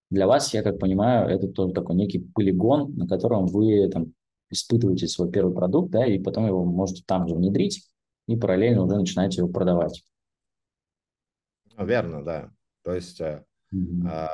[0.10, 4.14] для вас, я как понимаю, это тоже такой некий полигон, на котором вы там,
[4.50, 7.88] испытываете свой первый продукт, да, и потом его можете там же внедрить
[8.28, 10.04] и параллельно уже начинаете его продавать.
[11.78, 12.50] Верно, да.
[12.84, 14.30] То есть mm-hmm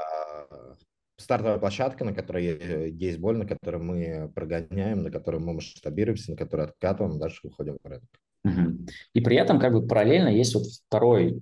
[1.18, 6.32] стартовая площадка, на которой э, есть боль, на которой мы прогоняем, на которой мы масштабируемся,
[6.32, 8.10] на которой откатываем, дальше выходим в рынок.
[8.46, 8.88] Угу.
[9.14, 11.42] И при этом как бы параллельно есть вот второй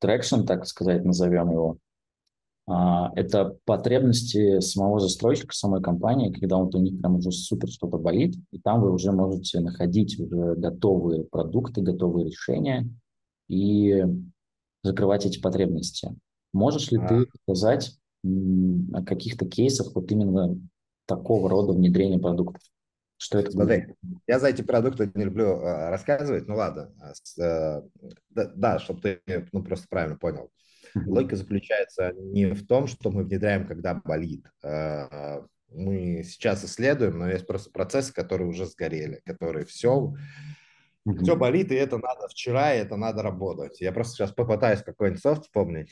[0.00, 1.78] traction, так сказать, назовем его.
[2.66, 7.96] А, это потребности самого застройщика, самой компании, когда вот у них прям уже супер что-то
[7.96, 12.88] болит, и там вы уже можете находить уже готовые продукты, готовые решения
[13.48, 14.04] и
[14.82, 16.14] закрывать эти потребности.
[16.52, 17.08] Можешь ли а.
[17.08, 17.98] ты сказать,
[19.06, 20.58] каких-то кейсах вот именно
[21.06, 22.62] такого рода внедрения продуктов?
[23.16, 24.22] Что это Смотри, будет?
[24.28, 27.10] я за эти продукты не люблю э, рассказывать, ну ладно, а
[27.42, 27.82] э,
[28.30, 29.20] да, да чтобы ты
[29.52, 30.50] ну, просто правильно понял.
[30.94, 34.46] Логика заключается не в том, что мы внедряем, когда болит.
[34.62, 40.14] Э, мы сейчас исследуем, но есть просто процессы, которые уже сгорели, которые все,
[41.20, 43.80] все болит, и это надо вчера, и это надо работать.
[43.80, 45.90] Я просто сейчас попытаюсь какой-нибудь софт вспомнить.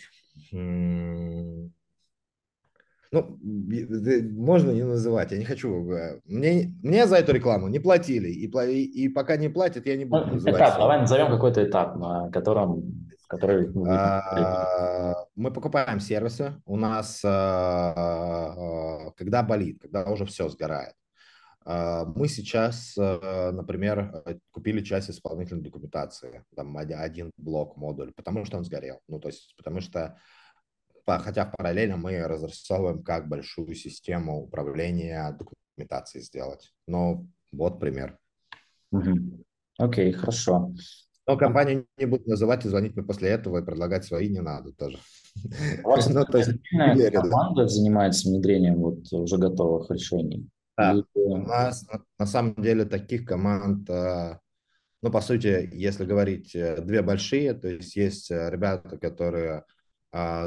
[3.13, 5.91] Ну, можно не называть, я не хочу.
[5.91, 8.47] Э, мне, мне за эту рекламу не платили, и,
[8.85, 10.57] и пока не платят, я не буду ну, называть.
[10.57, 13.69] Этап, давай назовем какой-то этап, на котором который...
[13.89, 16.61] А, мы покупаем сервисы.
[16.65, 20.95] У нас, а, когда болит, когда уже все сгорает.
[21.65, 28.65] А, мы сейчас, например, купили часть исполнительной документации, там один блок, модуль, потому что он
[28.65, 29.01] сгорел.
[29.09, 30.19] Ну, то есть, потому что
[31.07, 36.73] хотя параллельно мы разрисовываем, как большую систему управления документацией сделать.
[36.87, 38.19] Но вот пример.
[39.79, 40.73] Окей, okay, хорошо.
[41.27, 44.73] Но компанию не буду называть и звонить мне после этого и предлагать свои не надо
[44.73, 44.99] тоже.
[45.85, 46.53] У вас ну, то есть,
[47.13, 50.49] команда занимается внедрением вот уже готовых решений?
[50.77, 51.19] Да, и...
[51.19, 51.87] у нас
[52.19, 54.39] на, самом деле таких команд, э,
[55.03, 59.65] ну, по сути, если говорить, э, две большие, то есть есть э, ребята, которые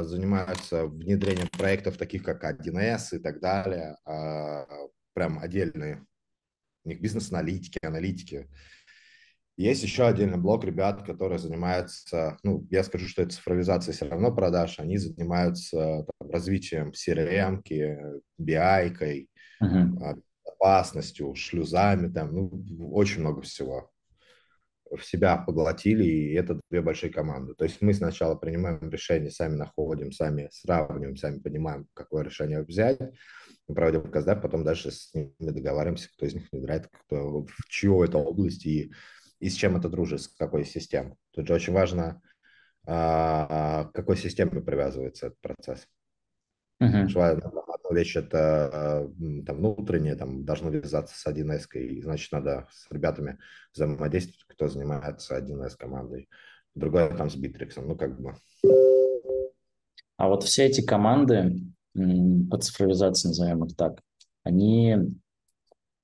[0.04, 4.66] занимаются внедрением проектов таких как 1С и так далее, а,
[5.14, 6.04] прям отдельные.
[6.84, 8.48] У них бизнес-аналитики, аналитики.
[9.56, 14.34] Есть еще отдельный блок ребят, которые занимаются, ну, я скажу, что это цифровизация все равно
[14.34, 17.62] продаж, они занимаются там, развитием CRM,
[18.40, 19.26] BI,
[19.62, 20.22] uh-huh.
[20.44, 23.90] безопасностью, шлюзами, там, ну, очень много всего
[24.90, 27.54] в себя поглотили, и это две большие команды.
[27.54, 32.98] То есть мы сначала принимаем решение, сами находим, сами сравниваем, сами понимаем, какое решение взять,
[33.66, 38.02] проводим показ, да, потом дальше с ними договариваемся, кто из них внедряет, кто, в чью
[38.02, 38.92] это область и,
[39.38, 41.16] и с чем это дружит, с какой системой.
[41.32, 42.20] Тут же очень важно,
[42.86, 45.86] а, к какой системе привязывается этот процесс.
[46.82, 47.06] Uh-huh
[47.92, 49.10] вещь это
[49.46, 53.38] там, внутреннее, там, должно вязаться с 1С, и значит, надо с ребятами
[53.74, 56.28] взаимодействовать, кто занимается 1С командой.
[56.74, 58.34] Другое там с Битриксом, ну, как бы.
[60.16, 61.60] А вот все эти команды
[61.94, 64.00] по цифровизации, назовем их так,
[64.44, 64.96] они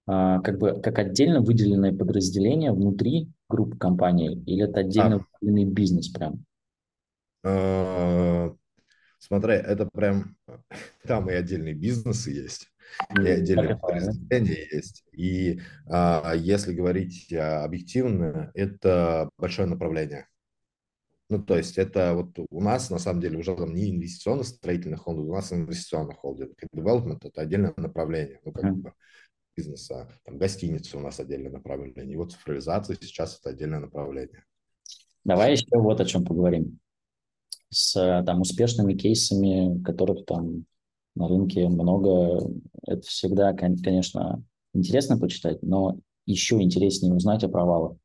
[0.07, 5.27] а, как бы как отдельно выделенные подразделения внутри группы компаний или это отдельно а.
[5.41, 6.45] выделенный бизнес прям?
[9.27, 10.37] Смотри, это прям
[11.03, 12.69] там и отдельные бизнесы есть,
[13.19, 15.05] и отдельные подразделения есть.
[15.13, 20.29] И а, если говорить а, объективно, это большое направление.
[21.29, 25.29] Ну, то есть это вот у нас, на самом деле, уже там не инвестиционно-строительный холдинг,
[25.29, 26.53] у нас инвестиционный холдинг.
[26.73, 28.93] Development– это отдельное направление, ну, как бы
[29.57, 30.09] бизнеса.
[30.25, 32.07] Там гостиница у нас отдельное направление.
[32.07, 34.45] И вот цифровизация сейчас– это отдельное направление.
[35.25, 36.79] Давай еще вот о чем поговорим.
[37.71, 40.65] С там успешными кейсами, которых там
[41.15, 42.51] на рынке много.
[42.87, 44.43] Это всегда, конечно,
[44.75, 47.97] интересно почитать, но еще интереснее узнать о провалах.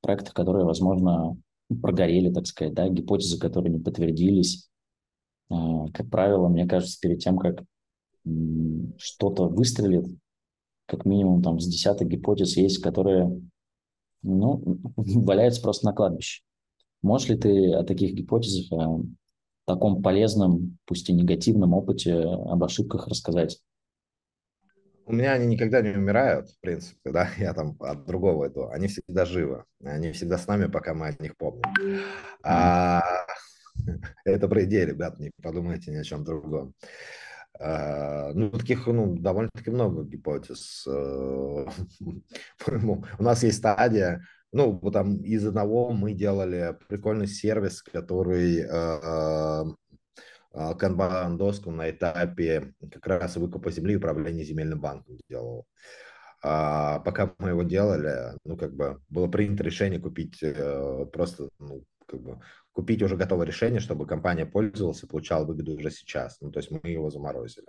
[0.00, 1.36] Проектах, которые, возможно,
[1.82, 4.68] прогорели, так сказать, да, гипотезы, которые не подтвердились.
[5.50, 7.64] А, как правило, мне кажется, перед тем, как
[8.98, 10.06] что-то выстрелит,
[10.86, 13.40] как минимум там с десяток гипотез есть, которые
[14.22, 16.42] ну, валяются просто на кладбище.
[17.06, 19.00] Можешь ли ты о таких гипотезах, о
[19.64, 23.62] таком полезном, пусть и негативном опыте, об ошибках рассказать?
[25.04, 28.66] У меня они никогда не умирают, в принципе, да, я там от другого иду.
[28.70, 31.62] Они всегда живы, они всегда с нами, пока мы о них помним.
[32.42, 33.04] А,
[34.24, 36.74] это про идеи, ребят, не подумайте ни о чем другом.
[37.60, 40.84] А, ну, таких ну, довольно-таки много гипотез.
[40.88, 41.66] Э,
[42.66, 44.22] у нас есть стадия,
[44.56, 49.64] ну, там из одного мы делали прикольный сервис, который э,
[50.52, 55.66] э, канбан-доску на этапе как раз выкупа земли и управления земельным банком делал.
[56.42, 60.42] А пока мы его делали, ну, как бы было принято решение купить
[61.12, 62.40] просто, ну, как бы
[62.72, 66.38] купить уже готовое решение, чтобы компания пользовалась и получала выгоду уже сейчас.
[66.40, 67.68] Ну, то есть мы его заморозили.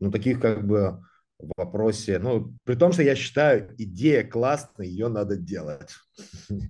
[0.00, 1.00] Ну, таких как бы
[1.38, 5.94] в вопросе, ну, при том, что я считаю, идея классная, ее надо делать.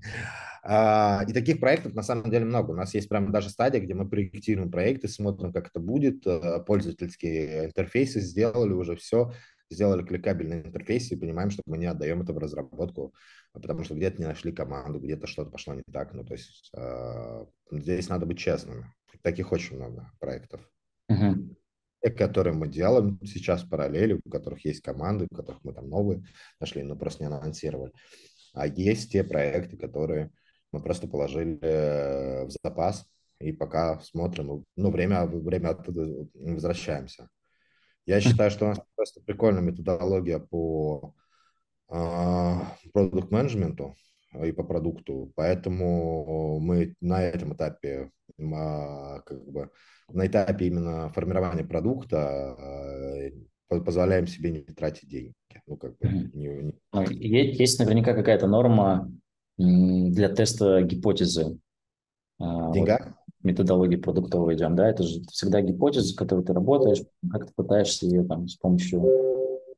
[0.70, 2.72] А, и таких проектов на самом деле много.
[2.72, 6.62] У нас есть прям даже стадия, где мы проектируем проекты, смотрим, как это будет, э,
[6.66, 9.32] пользовательские интерфейсы сделали уже все,
[9.70, 13.14] сделали кликабельный интерфейс и понимаем, что мы не отдаем это в разработку
[13.60, 16.12] потому что где-то не нашли команду, где-то что-то пошло не так.
[16.12, 18.92] Ну, то есть э, здесь надо быть честными.
[19.22, 20.60] Таких очень много проектов.
[21.10, 21.56] Uh-huh.
[22.02, 25.88] Те, которые мы делаем сейчас в параллели, у которых есть команды, у которых мы там
[25.88, 26.24] новые
[26.60, 27.92] нашли, но просто не анонсировали.
[28.54, 30.30] А есть те проекты, которые
[30.72, 33.06] мы просто положили э, в запас,
[33.40, 37.28] и пока смотрим, ну, время, время оттуда возвращаемся.
[38.06, 41.14] Я считаю, что у нас просто прикольная методология по
[41.86, 43.94] продукт менеджменту
[44.34, 48.10] и по продукту, поэтому мы на этом этапе
[48.54, 49.70] а, как бы
[50.10, 52.54] на этапе именно формирования продукта
[53.70, 55.34] а, позволяем себе не тратить деньги.
[55.66, 56.72] Ну, как бы, не, не...
[56.92, 59.10] А, есть наверняка какая-то норма
[59.56, 61.58] для теста гипотезы.
[62.38, 62.98] Деньга?
[63.04, 67.52] Вот, методологии продуктовой идем, да, это же всегда гипотеза, с которой ты работаешь, как ты
[67.54, 69.02] пытаешься ее там с помощью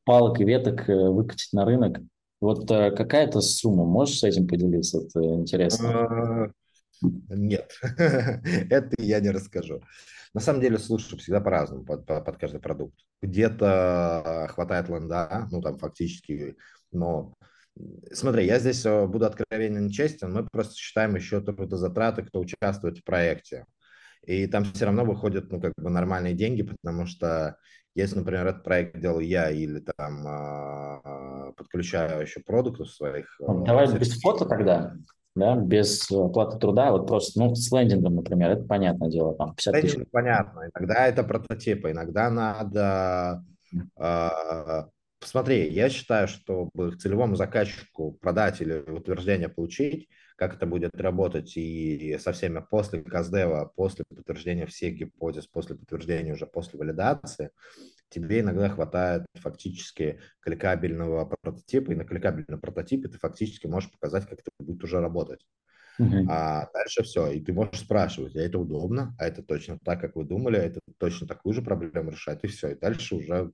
[0.03, 2.01] палок и веток э, выкатить на рынок.
[2.41, 4.99] Вот э, какая-то сумма, можешь с этим поделиться?
[4.99, 5.89] Это интересно.
[5.89, 6.51] А,
[7.29, 9.81] нет, это я не расскажу.
[10.33, 12.95] На самом деле, слушай, всегда по-разному под, под каждый продукт.
[13.21, 16.57] Где-то хватает ленда, ну там фактически,
[16.91, 17.33] но
[18.11, 22.97] Смотри, я здесь э, буду откровенен и честен, мы просто считаем еще трудозатраты, кто участвует
[22.97, 23.65] в проекте.
[24.25, 27.57] И там все равно выходят, ну, как бы нормальные деньги, потому что
[27.95, 33.35] если, например, этот проект делал я или там а, подключаю еще продуктов своих...
[33.39, 34.13] Ну, давай сервисов.
[34.13, 34.93] без фото тогда,
[35.35, 39.81] да, без оплаты труда, вот просто, ну, с лендингом, например, это понятное дело, там 50
[39.81, 39.99] тысяч.
[40.11, 43.43] Понятно, иногда это прототипы, иногда надо...
[43.97, 44.83] Э,
[45.19, 50.09] посмотри, я считаю, чтобы целевому заказчику продать или утверждение получить,
[50.41, 56.33] как это будет работать и со всеми после каздева, после подтверждения всех гипотез, после подтверждения
[56.33, 57.51] уже после валидации,
[58.09, 64.39] тебе иногда хватает фактически кликабельного прототипа, и на кликабельном прототипе ты фактически можешь показать, как
[64.39, 65.45] это будет уже работать.
[65.99, 66.25] Uh-huh.
[66.27, 70.15] А дальше все, и ты можешь спрашивать, а это удобно, а это точно так, как
[70.15, 73.51] вы думали, а это точно такую же проблему решает, и все, и дальше уже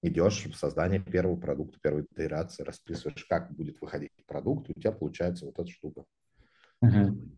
[0.00, 4.92] идешь в создание первого продукта, первой итерации, расписываешь, как будет выходить продукт, и у тебя
[4.92, 6.04] получается вот эта штука.
[6.82, 7.30] Угу.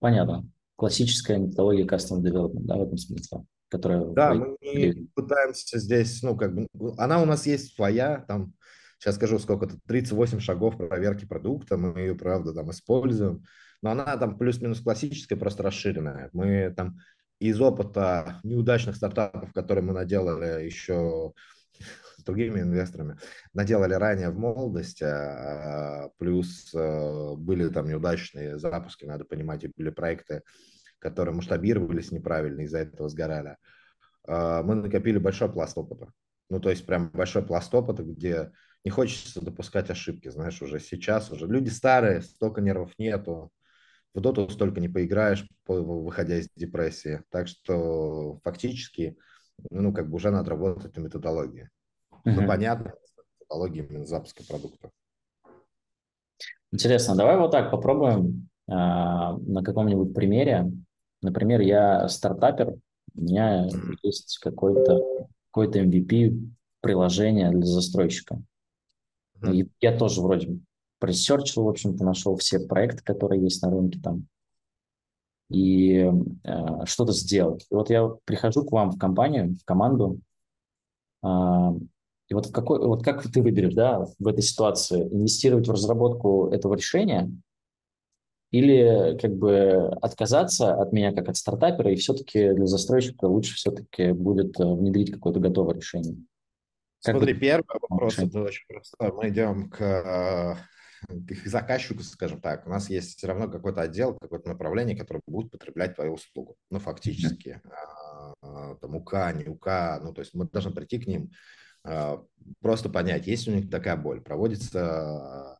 [0.00, 0.48] Понятно.
[0.76, 4.04] Классическая методология custom development, да, в этом смысле, которая...
[4.06, 6.68] Да, мы не пытаемся здесь, ну, как бы,
[6.98, 8.52] она у нас есть своя, там,
[8.98, 13.44] сейчас скажу, сколько-то, 38 шагов проверки продукта, мы ее, правда, там используем,
[13.82, 16.30] но она там плюс-минус классическая, просто расширенная.
[16.32, 16.98] Мы там
[17.40, 21.32] из опыта неудачных стартапов, которые мы наделали еще
[22.28, 23.16] другими инвесторами
[23.54, 29.88] наделали ранее в молодости, а, плюс э, были там неудачные запуски, надо понимать, и были
[29.88, 30.42] проекты,
[30.98, 33.56] которые масштабировались неправильно, из-за этого сгорали.
[34.26, 36.12] А, мы накопили большой пласт опыта.
[36.50, 38.50] Ну, то есть прям большой пласт опыта, где
[38.84, 43.50] не хочется допускать ошибки, знаешь, уже сейчас, уже люди старые, столько нервов нету,
[44.12, 47.22] в доту столько не поиграешь, выходя из депрессии.
[47.30, 49.16] Так что фактически,
[49.70, 51.70] ну, как бы уже надо работать на методологии
[52.24, 52.46] uh-huh.
[52.46, 52.94] понятно
[53.40, 54.90] технологии именно запуска продукта.
[56.72, 60.70] Интересно, давай вот так попробуем э, на каком-нибудь примере
[61.22, 62.74] Например, я стартапер,
[63.14, 63.68] у меня
[64.02, 68.40] есть какой-то какой MVP приложение для застройщика.
[69.40, 69.54] Mm-hmm.
[69.54, 70.58] И я тоже вроде
[71.00, 74.26] пресерчил, в общем-то, нашел все проекты, которые есть на рынке там,
[75.50, 76.08] и
[76.44, 77.66] э, что-то сделать.
[77.70, 80.20] И вот я прихожу к вам в компанию, в команду,
[81.24, 81.28] э,
[82.28, 86.74] и вот, какой, вот как ты выберешь да, в этой ситуации, инвестировать в разработку этого
[86.74, 87.30] решения
[88.50, 94.12] или как бы отказаться от меня как от стартапера, и все-таки для застройщика лучше все-таки
[94.12, 96.16] будет э, внедрить какое-то готовое решение?
[97.02, 97.40] Как Смотри, бы...
[97.40, 98.30] первый вопрос, решение?
[98.30, 99.12] это очень просто.
[99.12, 100.56] Мы идем к, э,
[101.12, 102.66] к заказчику, скажем так.
[102.66, 106.56] У нас есть все равно какой-то отдел, какое-то направление, которое будет потреблять твою услугу.
[106.70, 107.60] Ну, фактически.
[108.42, 108.78] Mm-hmm.
[108.80, 110.00] Там УК, не УК.
[110.02, 111.30] Ну, то есть мы должны прийти к ним,
[112.60, 114.20] просто понять, есть у них такая боль.
[114.20, 115.58] Проводится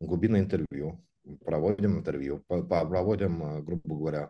[0.00, 1.04] глубинное интервью,
[1.44, 4.28] проводим интервью, проводим, э, грубо говоря,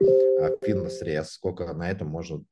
[0.62, 2.44] финансрез, сколько на этом может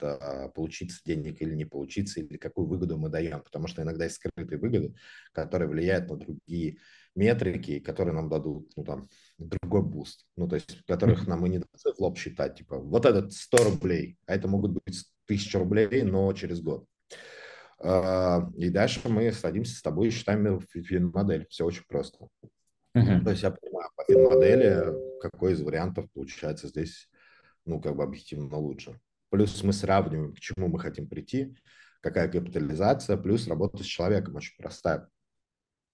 [0.55, 4.59] получиться денег или не получиться, или какую выгоду мы даем, потому что иногда есть скрытые
[4.59, 4.95] выгоды,
[5.33, 6.79] которые влияют на другие
[7.15, 11.59] метрики, которые нам дадут, ну, там, другой boost, ну, то есть, которых нам и не
[11.59, 16.03] дадут в лоб считать, типа, вот этот 100 рублей, а это могут быть 1000 рублей,
[16.03, 16.87] но через год.
[17.79, 21.47] А, и дальше мы садимся с тобой и считаем фин-модель.
[21.51, 22.29] Все очень просто.
[22.97, 23.23] Uh-huh.
[23.23, 27.11] То есть я понимаю по фин-модели, какой из вариантов получается здесь,
[27.65, 28.99] ну, как бы объективно лучше.
[29.31, 31.55] Плюс мы сравниваем, к чему мы хотим прийти,
[32.01, 35.09] какая капитализация, плюс работа с человеком очень простая.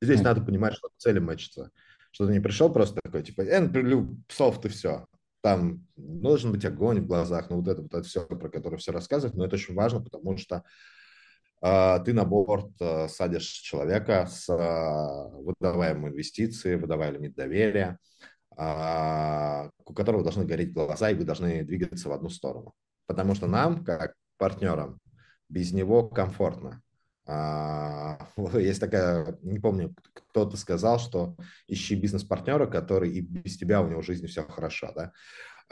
[0.00, 0.24] Здесь uh-huh.
[0.24, 1.70] надо понимать, что цели мэчатся.
[2.12, 5.06] Что ты не пришел просто такой, типа, я напряглю софт и все.
[5.40, 8.92] Там должен быть огонь в глазах, ну вот это вот это все, про которое все
[8.92, 10.62] рассказывать, но это очень важно, потому что а,
[11.62, 17.98] ты на борт а, садишь человека с а, выдаваемой инвестицией, выдавая лимит доверия,
[18.54, 22.74] у которого должны гореть глаза, и вы должны двигаться в одну сторону.
[23.06, 24.98] Потому что нам, как партнерам,
[25.48, 26.82] без него комфортно.
[27.26, 31.34] Есть такая, не помню, кто-то сказал, что
[31.66, 35.12] ищи бизнес-партнера, который и без тебя у него в жизни все хорошо, да.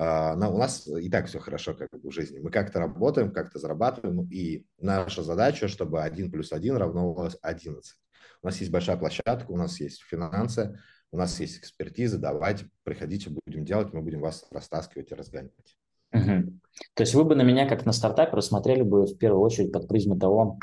[0.02, 2.38] А, но у нас и так все хорошо как бы в жизни.
[2.38, 7.96] Мы как-то работаем, как-то зарабатываем, и наша задача, чтобы 1 плюс 1 равно 11.
[8.42, 10.80] У нас есть большая площадка, у нас есть финансы,
[11.12, 15.76] у нас есть экспертиза, давайте, приходите, будем делать, мы будем вас растаскивать и разгонять.
[16.14, 16.60] Угу.
[16.94, 19.86] То есть вы бы на меня, как на стартапе, рассмотрели бы в первую очередь под
[19.86, 20.58] призму того,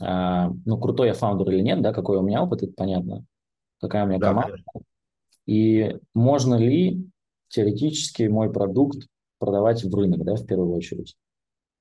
[0.00, 3.24] э, ну, крутой я фаундер или нет, да, какой у меня опыт, это понятно,
[3.80, 4.52] какая у меня да, команда.
[4.52, 4.80] Конечно.
[5.46, 7.10] И можно ли
[7.50, 9.06] теоретически мой продукт
[9.38, 11.16] продавать в рынок, да, в первую очередь.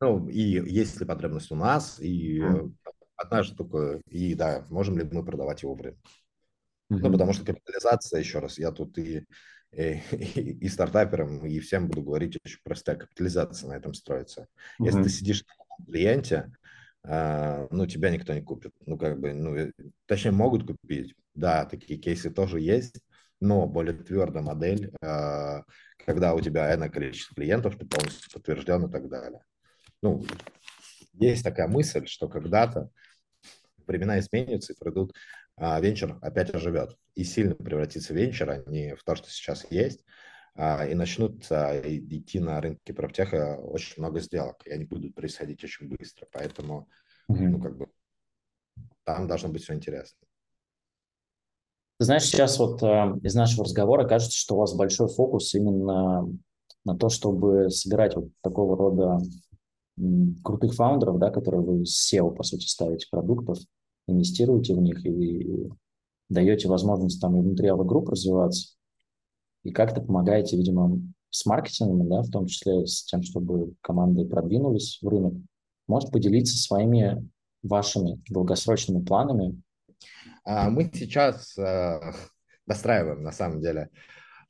[0.02, 2.74] Ну, и есть ли потребность у нас, и mm.
[3.16, 6.00] одна же только, и да, можем ли мы продавать его в рынок.
[6.92, 7.00] Mm-hmm.
[7.02, 9.26] Ну, потому что капитализация, еще раз, я тут и,
[9.72, 14.42] и, и стартаперам, и всем буду говорить, очень простая капитализация на этом строится.
[14.80, 14.86] Mm-hmm.
[14.86, 15.46] Если ты сидишь
[15.78, 16.52] на клиенте,
[17.04, 18.72] а, ну, тебя никто не купит.
[18.86, 19.72] Ну, как бы, ну, э,
[20.06, 21.14] точнее, могут купить.
[21.34, 23.00] Да, такие кейсы тоже есть,
[23.40, 25.64] но более твердая модель, а,
[26.06, 29.42] когда у тебя энное количество клиентов, ты полностью подтвержден и так далее.
[30.02, 30.26] Ну,
[31.14, 32.90] есть такая мысль, что когда-то
[33.86, 35.14] времена изменятся и придут,
[35.56, 39.70] а венчур опять оживет и сильно превратится в венчур, а не в то, что сейчас
[39.72, 40.06] есть,
[40.56, 45.90] а, и начнут идти на рынке проптеха очень много сделок, и они будут происходить очень
[45.90, 46.90] быстро, поэтому,
[47.30, 47.48] mm-hmm.
[47.48, 47.88] ну, как бы,
[49.04, 50.29] там должно быть все интересно.
[52.00, 56.30] Ты знаешь, сейчас вот э, из нашего разговора кажется, что у вас большой фокус именно
[56.86, 59.20] на то, чтобы собирать вот такого рода
[60.42, 63.58] крутых фаундеров, да, которые вы SEO, по сути, ставите продуктов,
[64.08, 65.70] инвестируете в них и
[66.30, 68.76] даете возможность там и внутри групп развиваться,
[69.64, 75.00] и как-то помогаете, видимо, с маркетингом, да, в том числе с тем, чтобы команды продвинулись
[75.02, 75.34] в рынок.
[75.86, 77.28] Может поделиться своими
[77.62, 79.62] вашими долгосрочными планами
[80.70, 82.00] мы сейчас э,
[82.66, 83.90] достраиваем, на самом деле,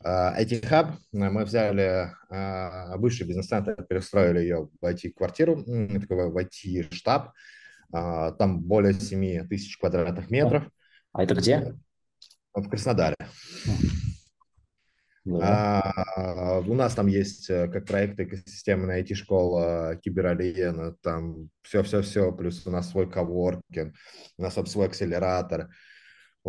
[0.03, 0.91] IT-хаб.
[0.91, 7.31] Э, мы взяли э, бывший бизнес-центр, перестроили ее в IT-квартиру, в IT-штаб.
[7.91, 10.69] Там более 7 тысяч квадратных метров.
[11.11, 11.75] А это где?
[12.53, 13.15] В Краснодаре.
[15.37, 15.93] Да.
[16.15, 22.89] А, у нас там есть как проекты экосистемная IT-школа, кибералиена, там все-все-все, плюс у нас
[22.89, 23.93] свой коворкинг,
[24.37, 25.69] у нас свой акселератор.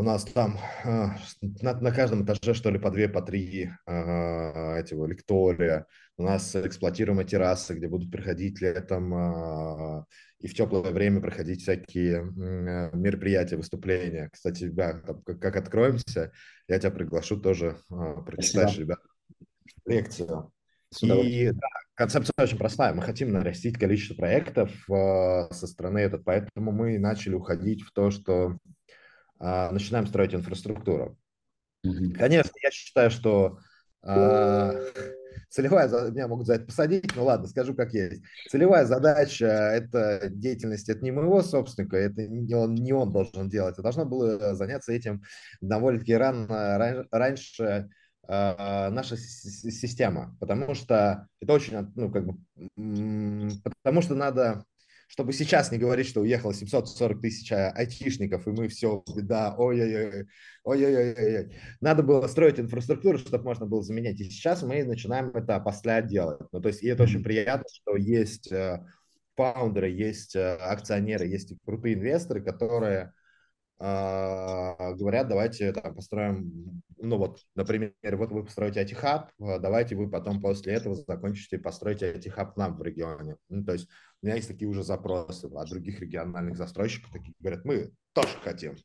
[0.01, 1.09] У нас там э,
[1.61, 5.85] на, на каждом этаже, что ли, по две, по три э, этого лектория.
[6.17, 10.05] У нас эксплуатируемая терраса, где будут приходить летом э,
[10.39, 14.31] и в теплое время проходить всякие э, мероприятия, выступления.
[14.33, 16.33] Кстати, да, там, как, как откроемся,
[16.67, 19.01] я тебя приглашу тоже э, прочитаешь, ребят,
[19.85, 20.51] лекцию.
[21.03, 21.69] И да,
[22.01, 22.95] Концепция очень простая.
[22.95, 28.11] Мы хотим нарастить количество проектов э, со стороны этот, поэтому мы начали уходить в то,
[28.11, 28.57] что
[29.41, 31.19] начинаем строить инфраструктуру.
[31.87, 32.13] Mm-hmm.
[32.13, 33.59] Конечно, я считаю, что
[34.03, 34.91] э,
[35.49, 38.23] целевая меня могут за это посадить, ну ладно, скажу как есть.
[38.51, 43.75] Целевая задача– это деятельность, это не моего собственника, это не он, не он должен делать,
[43.75, 45.23] это должно было заняться этим
[45.61, 47.89] довольно-таки рано, раньше
[48.33, 52.37] а, наша система, потому что это очень, ну, как бы,
[53.83, 54.65] потому что надо,
[55.11, 60.29] чтобы сейчас не говорить, что уехало 740 тысяч а, айтишников, и мы все, да, ой-ой-ой,
[60.63, 61.51] ой-ой-ой,
[61.81, 66.39] надо было строить инфраструктуру, чтобы можно было заменять, и сейчас мы начинаем это после делать,
[66.53, 68.87] ну, то есть, и это очень приятно, что есть э,
[69.35, 73.13] фаундеры, есть э, акционеры, есть крутые инвесторы, которые
[73.81, 80.41] говорят, давайте там построим, ну вот, например, вот вы построите IT-хаб, а, давайте вы потом
[80.41, 83.37] после этого закончите и построите IT-хаб нам в регионе.
[83.49, 83.89] Ну, то есть
[84.21, 88.77] у меня есть такие уже запросы от других региональных застройщиков, такие говорят, мы тоже хотим.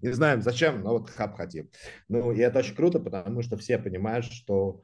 [0.00, 1.70] Не знаем зачем, но вот хаб хотим.
[2.08, 4.82] Ну, и это очень круто, потому что все понимают, что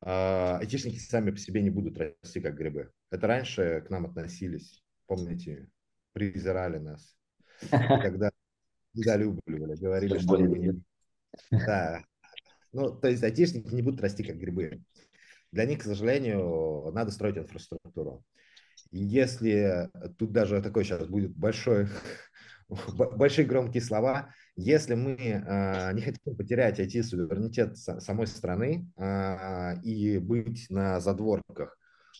[0.00, 2.90] э, айтишники сами по себе не будут расти как грибы.
[3.10, 5.68] Это раньше к нам относились, помните,
[6.12, 7.14] презирали нас.
[7.70, 8.30] Когда
[8.94, 10.82] недолюбливали, говорили, что не...
[11.50, 12.04] Да.
[12.72, 14.82] Ну, то есть айтишники не будут расти как грибы.
[15.50, 18.24] Для них, к сожалению, надо строить инфраструктуру.
[18.90, 21.88] И если тут даже такой сейчас будет большой,
[23.16, 30.66] большие громкие слова, если мы э, не хотим потерять IT-суверенитет самой страны э, и быть
[30.68, 31.78] на задворках,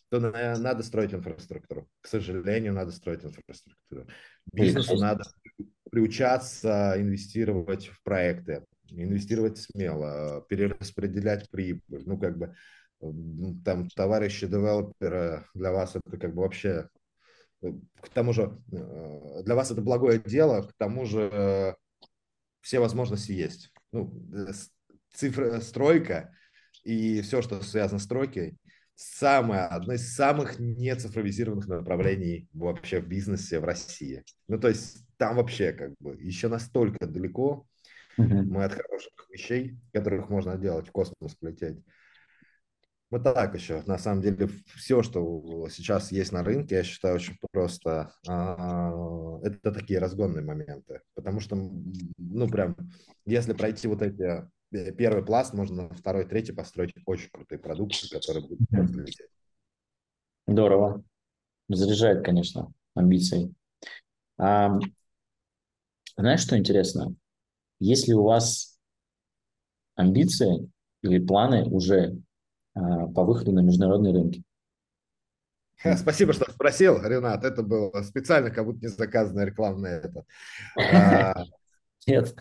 [0.09, 1.89] то на, надо строить инфраструктуру.
[2.01, 4.07] К сожалению, надо строить инфраструктуру.
[4.53, 5.25] Бизнесу надо
[5.93, 12.03] приучаться инвестировать в проекты, инвестировать смело, перераспределять прибыль.
[12.07, 12.55] Ну, как бы
[13.63, 16.89] там товарищи девелоперы для вас это как бы вообще
[17.61, 21.75] к тому же э, для вас это благое дело, к тому же э,
[22.63, 23.71] все возможности есть.
[23.93, 24.53] Ну, э,
[25.13, 26.35] цифра, стройка
[26.85, 28.57] и все, что связано с стройкой,
[29.03, 34.25] самое, одно из самых нецифровизированных направлений вообще в бизнесе в России.
[34.49, 37.67] Ну, то есть там вообще как бы еще настолько далеко
[38.17, 41.79] мы от хороших вещей, которых можно делать, в космос полететь.
[43.11, 43.83] Вот так еще.
[43.87, 48.15] На самом деле, все, что сейчас есть на рынке, я считаю, очень просто.
[48.27, 48.91] А,
[49.43, 51.03] это такие разгонные моменты.
[51.15, 52.75] Потому что, ну, прям,
[53.27, 58.47] если пройти вот эти первый пласт, можно на второй, третий построить очень крутые продукты, которые
[58.47, 59.29] будут лететь.
[60.47, 61.03] Здорово.
[61.69, 63.55] Заряжает, конечно, амбицией.
[64.39, 64.79] А,
[66.17, 67.15] знаешь, что интересно?
[67.79, 68.79] Если у вас
[69.95, 70.71] амбиции
[71.03, 72.19] или планы уже
[72.75, 74.43] а, по выходу на международные рынки?
[75.97, 77.45] Спасибо, что спросил, Ренат.
[77.45, 80.25] Это было специально, как будто не заказанная реклама на это.
[80.77, 81.45] А,
[82.07, 82.35] Нет.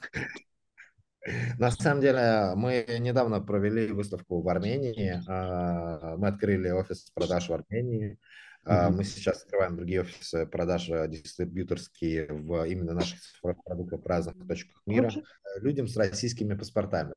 [1.59, 5.21] На самом деле, мы недавно провели выставку в Армении.
[5.27, 8.17] А, мы открыли офис продаж в Армении.
[8.65, 8.89] Mm-hmm.
[8.91, 13.19] Мы сейчас открываем другие офисы продаж дистрибьюторские в именно наших
[13.65, 15.23] продуктов в разных точках мира okay.
[15.61, 17.13] людям с российскими паспортами.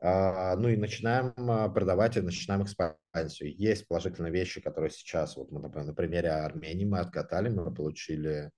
[0.00, 1.32] А, ну и начинаем
[1.72, 3.54] продавать и начинаем экспансию.
[3.56, 8.50] Есть положительные вещи, которые сейчас, вот мы, например, на примере Армении мы откатали, мы получили,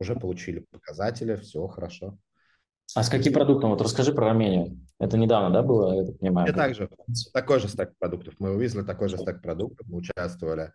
[0.00, 2.18] уже получили показатели, все хорошо.
[2.94, 3.70] А с каким продуктом?
[3.70, 4.78] Вот расскажи про Армению.
[4.98, 6.48] Это недавно, да, было, я так понимаю?
[6.48, 6.88] И также
[7.32, 8.34] такой же стек продуктов.
[8.38, 10.72] Мы увезли такой же стек продуктов, мы участвовали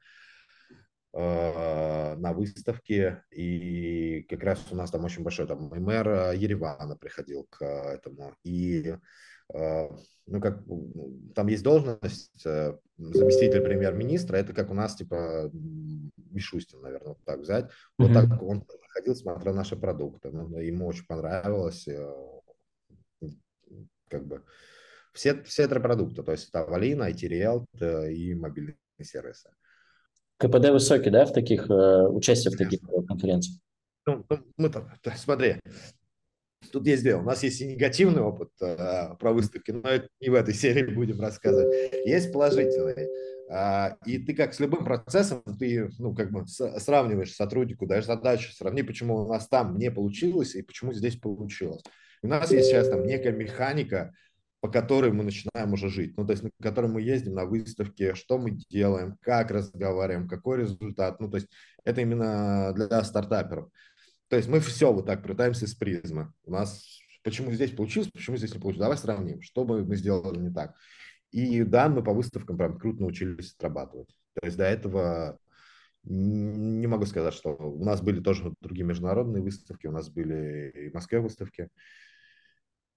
[1.13, 6.95] э, на выставке, и как раз у нас там очень большой, там и мэр Еревана
[6.95, 8.95] приходил к этому, и
[9.53, 9.87] э,
[10.25, 10.63] ну, как
[11.35, 17.39] там есть должность э, заместитель премьер-министра, это как у нас, типа, Мишустин, наверное, вот так
[17.39, 17.69] взять.
[17.97, 18.29] Вот mm-hmm.
[18.29, 20.29] так он ходил, смотрел наши продукты.
[20.31, 21.87] Ну, ему очень понравилось.
[21.87, 22.13] Э,
[24.09, 24.43] как бы
[25.13, 29.49] все, все три продукта, то есть это Авалина, IT э, и мобильные сервисы.
[30.37, 33.59] КПД высокий, да, в таких, участие в таких конференциях?
[34.05, 35.59] Ну, ну мы там, смотри,
[36.71, 37.21] Тут есть дело.
[37.21, 40.83] У нас есть и негативный опыт э, про выставки, но это не в этой серии
[40.83, 41.93] будем рассказывать.
[42.05, 43.09] Есть положительный.
[43.49, 48.53] Э, и ты как с любым процессом, ты ну, как бы сравниваешь сотруднику, даешь задачу,
[48.53, 51.83] сравни, почему у нас там не получилось и почему здесь получилось.
[52.21, 54.13] У нас есть сейчас там некая механика,
[54.61, 56.15] по которой мы начинаем уже жить.
[56.15, 60.59] Ну, то есть, на которой мы ездим на выставки, что мы делаем, как разговариваем, какой
[60.59, 61.19] результат.
[61.19, 61.49] Ну, то есть,
[61.83, 63.69] это именно для стартаперов.
[64.29, 66.31] То есть мы все вот так пытаемся с призмы.
[66.45, 66.81] У нас
[67.23, 68.85] почему здесь получилось, почему здесь не получилось.
[68.85, 70.75] Давай сравним, что бы мы сделали не так.
[71.33, 74.15] И да, мы по выставкам прям круто научились отрабатывать.
[74.39, 75.39] то есть до этого
[76.03, 80.89] не могу сказать, что у нас были тоже другие международные выставки, у нас были и
[80.89, 81.69] в Москве выставки.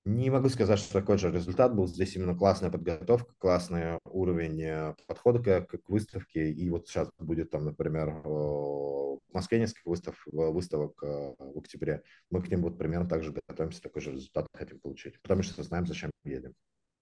[0.05, 1.87] Не могу сказать, что такой же результат был.
[1.87, 6.51] Здесь именно классная подготовка, классный уровень э, подхода к, к выставке.
[6.53, 12.03] И вот сейчас будет там, например, в Москве несколько выставок, выставок э, в октябре.
[12.31, 15.21] Мы к ним вот примерно так же готовимся, такой же результат хотим получить.
[15.23, 16.55] Потому что знаем, зачем едем.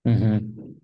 [0.05, 0.80] Угу.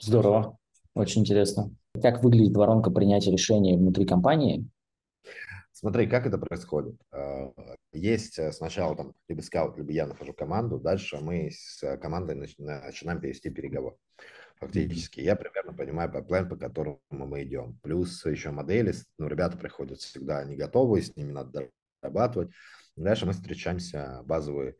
[0.00, 0.56] Здорово.
[0.94, 1.70] Очень интересно.
[2.00, 4.66] Как выглядит воронка принятия решений внутри компании?
[5.72, 6.96] Смотри, как это происходит.
[7.12, 7.52] А,
[7.92, 13.20] есть э, сначала там либо скаут, либо я нахожу команду, дальше мы с командой начинаем
[13.20, 13.96] перевести переговор.
[14.58, 17.78] Фактически я примерно понимаю по план, по которому мы идем.
[17.82, 21.68] Плюс еще модели, ну, ребята приходят всегда не готовы, с ними надо
[22.02, 22.50] дорабатывать.
[22.96, 24.76] Дальше мы встречаемся, базовые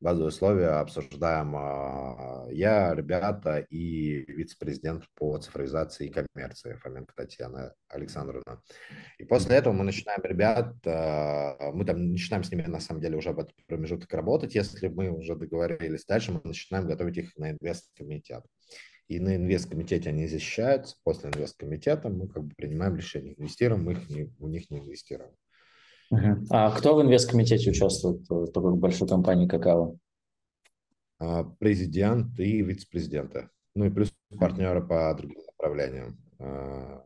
[0.00, 8.62] базовые условия обсуждаем а, я, ребята и вице-президент по цифровизации и коммерции Фоменко Татьяна Александровна.
[9.18, 13.16] И после этого мы начинаем ребят, а, мы там начинаем с ними на самом деле
[13.16, 16.04] уже в этот промежуток работать, если мы уже договорились.
[16.04, 18.44] Дальше мы начинаем готовить их на инвест-комитет.
[19.08, 24.08] И на инвест-комитете они защищаются, после инвест-комитета мы как бы принимаем решение, инвестируем мы их,
[24.10, 25.32] не, у них не инвестируем.
[26.50, 29.96] А кто в инвесткомитете участвует в такой большой компании «Какао»?
[31.18, 33.50] А, президент и вице-президенты.
[33.74, 36.18] Ну и плюс партнеры по другим направлениям.
[36.38, 37.04] А,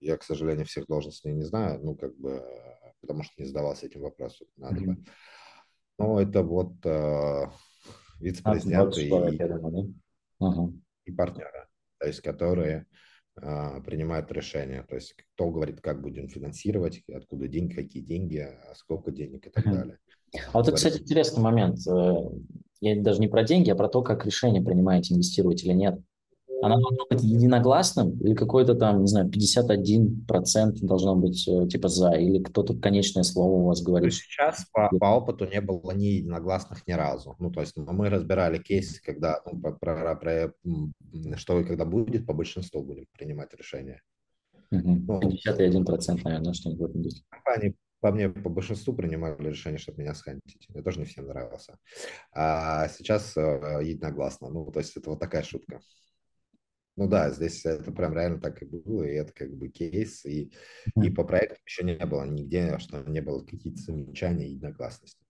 [0.00, 2.42] я, к сожалению, всех должностей не знаю, ну, как бы,
[3.00, 4.46] потому что не задавался этим вопросом.
[4.56, 5.04] Надо бы.
[5.98, 7.44] Но это вот э,
[8.20, 9.58] вице-президенты а, и, да?
[10.40, 10.80] uh-huh.
[11.04, 11.68] и партнеры,
[11.98, 12.86] то есть которые
[13.84, 14.84] принимают решения.
[14.88, 19.50] То есть кто говорит, как будем финансировать, откуда деньги, какие деньги, а сколько денег и
[19.50, 19.98] так далее.
[20.52, 21.78] А вот это, кстати, интересный момент.
[21.88, 22.14] Э,
[22.80, 26.00] я даже не про деньги, а про то, как решение принимаете, инвестировать или нет.
[26.62, 32.12] Она должна быть единогласным или какой-то там, не знаю, 51% должно быть э, типа за,
[32.12, 34.12] или кто-то конечное слово у вас говорит?
[34.12, 37.36] Сейчас по, по опыту не было ни единогласных ни разу.
[37.38, 40.52] Ну, то есть мы разбирали кейсы, когда, ну, про, про, про,
[41.36, 44.02] что и когда будет, по большинству будем принимать решение.
[44.70, 45.20] Угу.
[45.46, 47.22] 51%, наверное, что-нибудь в этом духе.
[47.30, 50.66] Компании по мне по большинству принимали решение, чтобы меня схантить.
[50.70, 51.76] Мне тоже не всем нравился.
[52.32, 54.48] А сейчас э, единогласно.
[54.48, 55.80] Ну, то есть это вот такая шутка.
[57.00, 60.52] Ну да, здесь это прям реально так и было, и это как бы кейс, и,
[61.02, 65.24] и по проекту еще не было нигде, что не было какие-то замечания и единогласности.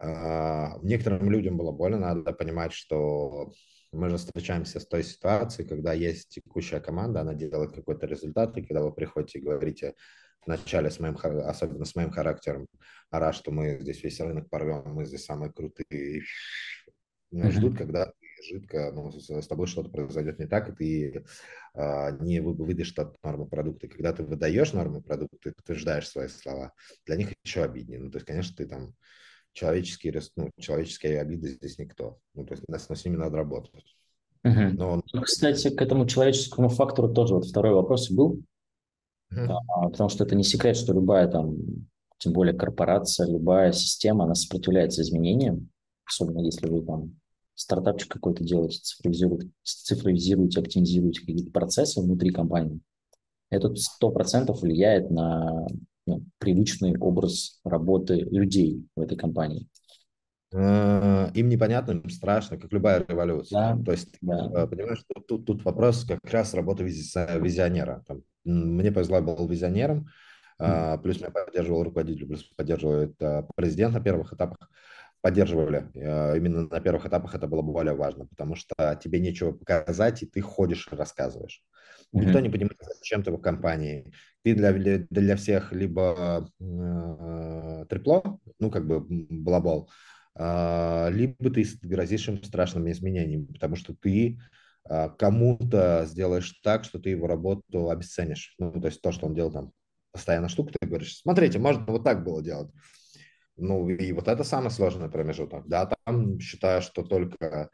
[0.00, 3.52] А, некоторым людям было больно, надо понимать, что
[3.92, 8.62] мы же встречаемся с той ситуацией, когда есть текущая команда, она делает какой-то результат, и
[8.62, 9.94] когда вы приходите и говорите
[10.44, 12.66] вначале с моим, особенно с моим характером,
[13.12, 16.22] ара, что мы здесь весь рынок порвем, мы здесь самые крутые,
[17.32, 17.50] mm-hmm.
[17.52, 18.12] ждут, когда
[18.42, 21.24] жидко, ну, с, тобой что-то произойдет не так, и ты
[21.74, 23.88] а, не выдашь от нормы продукта.
[23.88, 26.72] Когда ты выдаешь нормы продукта, ты подтверждаешь свои слова,
[27.06, 28.00] для них еще обиднее.
[28.00, 28.94] Ну, то есть, конечно, ты там
[29.52, 32.18] человеческие, ну, человеческие обиды здесь никто.
[32.34, 33.96] Ну, то есть, но с ними надо работать.
[34.44, 34.60] Угу.
[34.74, 35.02] Но...
[35.12, 38.42] Ну, кстати, к этому человеческому фактору тоже вот второй вопрос был.
[39.30, 39.52] Угу.
[39.68, 41.56] А, потому что это не секрет, что любая там,
[42.18, 45.70] тем более корпорация, любая система, она сопротивляется изменениям,
[46.04, 47.18] особенно если вы там
[47.58, 52.80] стартапчик какой-то делаете, цифровизируете, цифровизируете, оптимизируете какие-то процессы внутри компании,
[53.50, 55.66] это сто процентов влияет на
[56.06, 59.66] ну, привычный образ работы людей в этой компании.
[60.52, 63.74] Э, им непонятно, им страшно, как любая революция.
[63.74, 64.50] Да, То есть, да.
[64.54, 68.04] Э, понимаешь, тут, тут вопрос как раз работы визионера.
[68.44, 70.06] Мне повезло, я был визионером,
[70.62, 71.02] mm.
[71.02, 73.16] плюс меня поддерживал руководитель, плюс поддерживает
[73.56, 74.70] президент на первых этапах
[75.20, 75.90] поддерживали.
[75.94, 80.26] Э, именно на первых этапах это было более важно, потому что тебе нечего показать, и
[80.26, 81.62] ты ходишь и рассказываешь.
[82.14, 82.24] Mm-hmm.
[82.24, 84.12] Никто не понимает, зачем ты в компании.
[84.42, 84.72] Ты для,
[85.10, 89.90] для всех либо э, трепло, ну, как бы балабол,
[90.38, 94.38] э, либо ты грозишь им страшными изменениями, потому что ты
[94.88, 98.54] э, кому-то сделаешь так, что ты его работу обесценишь.
[98.58, 99.72] Ну, то есть то, что он делал там
[100.12, 102.70] постоянно штуку, ты говоришь, смотрите, можно вот так было делать.
[103.58, 105.66] Ну, и вот это самый сложный промежуток.
[105.66, 107.70] Да, там считаю, что только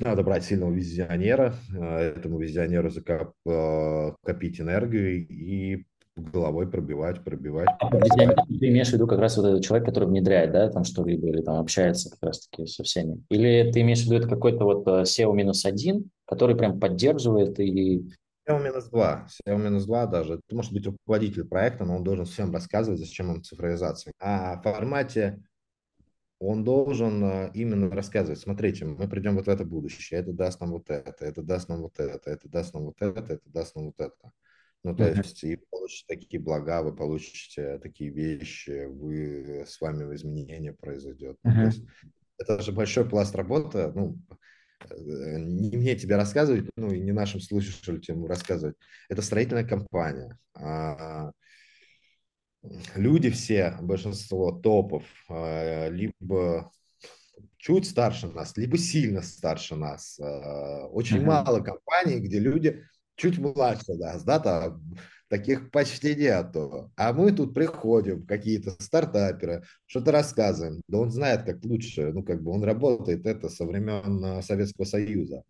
[0.00, 5.84] надо брать сильного визионера, э, этому визионеру закоп, э, копить энергию и
[6.16, 7.68] головой пробивать, пробивать.
[7.78, 8.36] А пробивать.
[8.48, 11.40] Ты имеешь в виду как раз вот этот человек, который внедряет, да, там что-либо, или
[11.42, 13.22] там общается как раз-таки со всеми?
[13.30, 17.58] Или ты имеешь в виду это какой-то вот э, SEO минус один, который прям поддерживает
[17.60, 18.10] и
[18.48, 20.34] SEO-2, SEO-2 даже.
[20.34, 24.12] Это может быть руководитель проекта, но он должен всем рассказывать, зачем он цифровизация.
[24.18, 25.42] А в формате
[26.38, 30.72] он должен а, именно рассказывать, смотрите, мы придем вот в это будущее, это даст нам
[30.72, 33.86] вот это, это даст нам вот это, это даст нам вот это, это даст нам
[33.86, 34.32] вот это.
[34.84, 40.72] Ну, то есть, и получите такие блага, вы получите такие вещи, вы с вами изменения
[40.72, 41.38] произойдет.
[41.46, 41.54] Uh-huh.
[41.54, 41.84] То есть,
[42.38, 44.34] это же большой пласт работы, ну, э,
[44.90, 48.76] не мне тебе рассказывать, ну, и не нашим слушателям рассказывать.
[49.08, 50.38] Это строительная компания.
[50.54, 51.32] А,
[52.94, 56.70] люди все, большинство топов, а, либо
[57.56, 60.18] чуть старше нас, либо сильно старше нас.
[60.20, 61.26] А, очень uh-huh.
[61.26, 62.84] мало компаний, где люди
[63.16, 64.82] чуть младше нас, да, там
[65.32, 66.92] таких почти нету.
[66.94, 70.82] А мы тут приходим, какие-то стартаперы, что-то рассказываем.
[70.88, 74.84] Да он знает, как лучше, ну, как бы он работает это со времен э, Советского
[74.84, 75.42] Союза.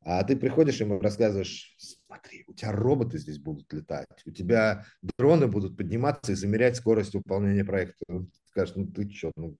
[0.00, 5.46] А ты приходишь ему рассказываешь, смотри, у тебя роботы здесь будут летать, у тебя дроны
[5.46, 8.02] будут подниматься и замерять скорость выполнения проекта.
[8.08, 9.58] Он скажет, ну ты что, ну...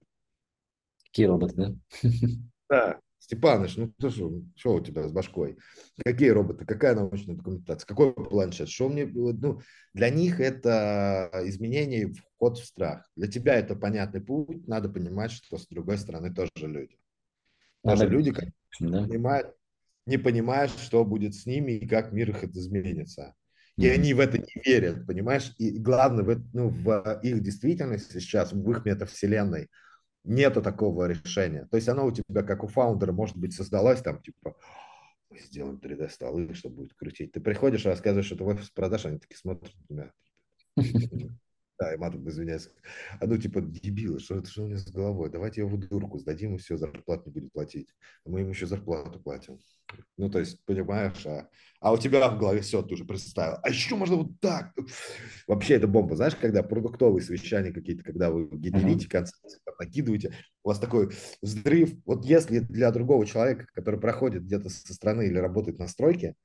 [1.05, 1.75] Какие роботы, да?
[2.69, 5.57] Да, Степаныч, ну ты что, что у тебя с башкой?
[6.03, 8.67] Какие роботы, какая научная документация, какой планшет?
[8.67, 9.61] Что мне, ну,
[9.93, 13.09] для них это изменение, вход в страх.
[13.15, 16.97] Для тебя это понятный путь, надо понимать, что с другой стороны тоже люди.
[17.81, 19.07] Даже люди, которые да.
[19.07, 19.55] понимают,
[20.05, 23.35] не понимают, что будет с ними и как мир их изменится.
[23.77, 25.55] И они в это не верят, понимаешь?
[25.59, 29.69] И главное, в, ну, в их действительности сейчас, в их метавселенной,
[30.23, 31.67] нету такого решения.
[31.69, 34.55] То есть оно у тебя, как у фаундера, может быть, создалось там, типа,
[35.31, 37.31] сделаем 3D-столы, что будет крутить.
[37.31, 40.11] Ты приходишь, рассказываешь это в офис продаж, они такие смотрят на
[40.75, 41.35] тебя.
[41.83, 42.69] Да, и матом извиняюсь.
[43.19, 45.29] А ну, типа, дебилы, что это что у меня с головой?
[45.29, 47.89] Давайте его в дурку сдадим, и все, зарплату не будет платить.
[48.25, 49.59] Мы ему еще зарплату платим.
[50.15, 51.49] Ну, то есть, понимаешь, а,
[51.81, 53.57] а у тебя в голове все, ты уже представил.
[53.61, 54.73] А еще можно вот так.
[55.45, 56.15] Вообще, это бомба.
[56.15, 61.11] Знаешь, когда продуктовые совещания какие-то, когда вы генерите концепции, накидываете, у вас такой
[61.41, 61.91] взрыв.
[62.05, 66.35] Вот если для другого человека, который проходит где-то со стороны или работает на стройке,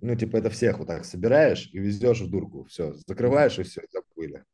[0.00, 2.64] ну, типа, это всех вот так собираешь и везешь в дурку.
[2.64, 4.44] Все, закрываешь и все, забыли.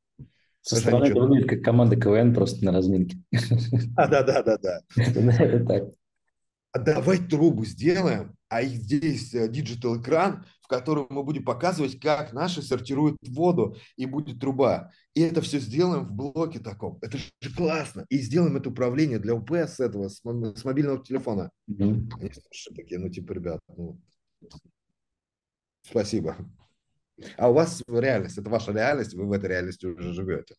[0.63, 3.19] Со стороны это выглядит как команда КВН просто на разминке.
[3.97, 4.81] А, да, да, да, да.
[4.97, 5.85] Это так.
[6.73, 12.33] А давай трубу сделаем, а здесь э, digital экран, в котором мы будем показывать, как
[12.33, 14.91] наши сортируют воду, и будет труба.
[15.15, 16.99] И это все сделаем в блоке таком.
[17.03, 18.07] Это же классно.
[18.09, 21.51] И сделаем это управление для УПС с этого, с, с мобильного телефона.
[21.69, 22.11] Mm-hmm.
[22.19, 22.31] Они
[22.75, 24.01] такие, ну типа, ребят, ну,
[25.83, 26.37] спасибо.
[27.37, 30.55] А у вас реальность, это ваша реальность, вы в этой реальности уже живете.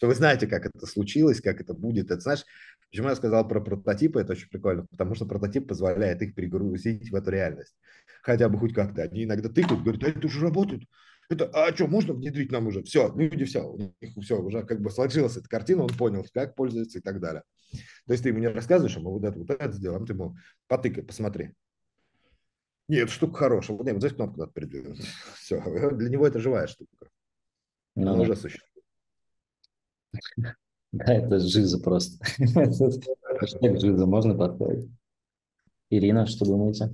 [0.00, 2.10] То вы знаете, как это случилось, как это будет.
[2.10, 2.44] Это знаешь,
[2.90, 7.14] почему я сказал про прототипы, это очень прикольно, потому что прототип позволяет их перегрузить в
[7.14, 7.74] эту реальность.
[8.22, 9.02] Хотя бы хоть как-то.
[9.02, 10.82] Они иногда тыкают, говорят, а это уже работает.
[11.28, 12.82] Это, а что, можно внедрить нам уже?
[12.82, 16.54] Все, люди все, у них все, уже как бы сложилась эта картина, он понял, как
[16.54, 17.42] пользоваться и так далее.
[18.06, 20.36] То есть ты ему не рассказываешь, а мы вот это, вот это сделаем, ты ему
[20.68, 21.52] потыкай, посмотри.
[22.88, 23.76] Нет, штука хорошая.
[23.76, 25.00] Вот, нет, вот здесь кнопку надо придвинуть.
[25.34, 25.60] Все.
[25.92, 27.08] Для него это живая штука.
[27.94, 28.84] Ну, Она уже существует.
[30.92, 32.24] Да, это жиза просто.
[32.24, 34.88] Хэштег жиза можно поставить.
[35.90, 36.90] Ирина, что думаете?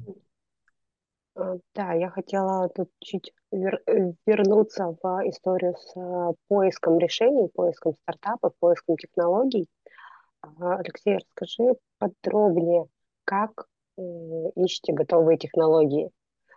[1.34, 7.48] А, да, я хотела тут чуть вер- э, вернуться в историю с э, поиском решений,
[7.48, 9.68] поиском стартапов, поиском технологий.
[10.40, 12.86] А, Алексей, расскажи подробнее,
[13.24, 16.10] как ищете готовые технологии?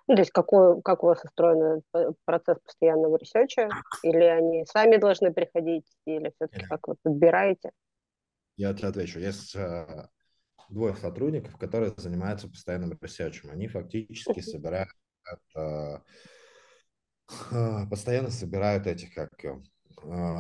[0.08, 1.82] Ну, то есть какой, как у вас устроен
[2.26, 3.70] процесс постоянного ресерча?
[4.04, 7.72] Или они сами должны приходить, или все-таки как вы подбираете?
[8.58, 9.20] Я отвечу.
[9.20, 10.08] Есть э,
[10.70, 13.50] двое сотрудников, которые занимаются постоянным ресерчем.
[13.50, 14.90] Они фактически собирают,
[15.56, 15.98] э,
[17.52, 19.62] э, постоянно собирают этих, как а,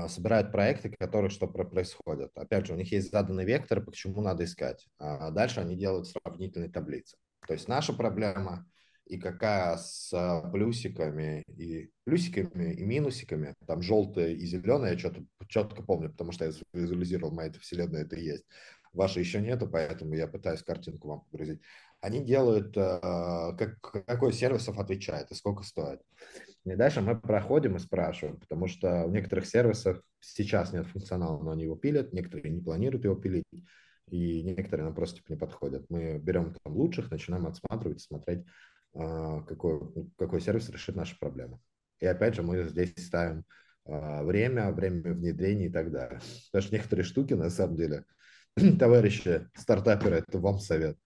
[0.09, 2.32] собирают проекты, которые что происходят.
[2.36, 4.88] Опять же, у них есть заданный вектор, почему надо искать.
[4.99, 7.18] А дальше они делают сравнительные таблицы.
[7.47, 8.66] То есть наша проблема
[9.05, 10.11] и какая с
[10.51, 16.45] плюсиками и плюсиками и минусиками, там желтое и зеленое, я что-то четко помню, потому что
[16.45, 18.45] я визуализировал, моя эта вселенная это и есть.
[18.93, 21.61] Вашей еще нету, поэтому я пытаюсь картинку вам погрузить.
[22.01, 26.01] Они делают, э, как, какой сервисов отвечает и сколько стоит.
[26.66, 31.51] И дальше мы проходим и спрашиваем, потому что в некоторых сервисах сейчас нет функционала, но
[31.51, 33.45] они его пилят, некоторые не планируют его пилить,
[34.09, 35.86] и некоторые нам просто типа, не подходят.
[35.89, 38.45] Мы берем там лучших, начинаем отсматривать, смотреть,
[38.93, 39.80] а, какой,
[40.18, 41.59] какой сервис решит наши проблемы.
[41.99, 43.45] И опять же мы здесь ставим
[43.86, 46.20] а, время, время внедрения и так далее.
[46.51, 48.05] Потому что некоторые штуки, на самом деле,
[48.80, 50.97] товарищи стартаперы, это вам совет.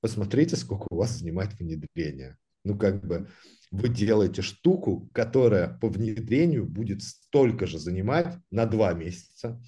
[0.00, 2.36] Посмотрите, сколько у вас занимает внедрение.
[2.64, 3.28] Ну, как бы
[3.70, 9.60] вы делаете штуку, которая по внедрению будет столько же занимать на два месяца,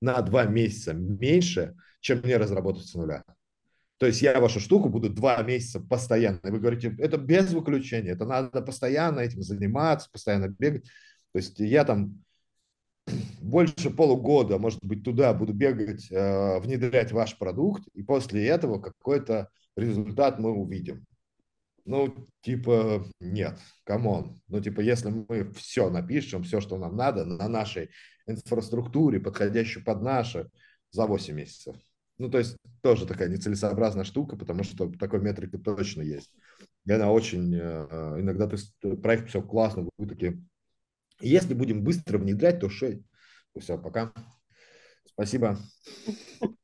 [0.00, 3.24] на два месяца меньше, чем мне разработать с нуля.
[3.98, 6.40] То есть я вашу штуку буду два месяца постоянно.
[6.44, 10.84] И вы говорите, это без выключения, это надо постоянно этим заниматься, постоянно бегать.
[11.32, 12.22] То есть я там
[13.40, 19.48] больше полугода, может быть, туда буду бегать, э, внедрять ваш продукт, и после этого какой-то
[19.76, 21.06] результат мы увидим.
[21.86, 24.40] Ну, типа, нет, come on.
[24.48, 27.90] Ну, типа, если мы все напишем, все, что нам надо, на нашей
[28.26, 30.50] инфраструктуре, подходящей под наши,
[30.90, 31.76] за 8 месяцев.
[32.18, 36.32] Ну, то есть тоже такая нецелесообразная штука, потому что такой метрика точно есть.
[36.86, 37.54] И она очень...
[37.54, 38.56] Э, иногда ты,
[38.96, 40.42] проект все классно, вы такие...
[41.20, 43.00] Если будем быстро внедрять, то 6.
[43.58, 44.12] Все, пока.
[45.04, 45.56] Спасибо.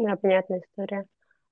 [0.00, 1.06] Да, понятная история.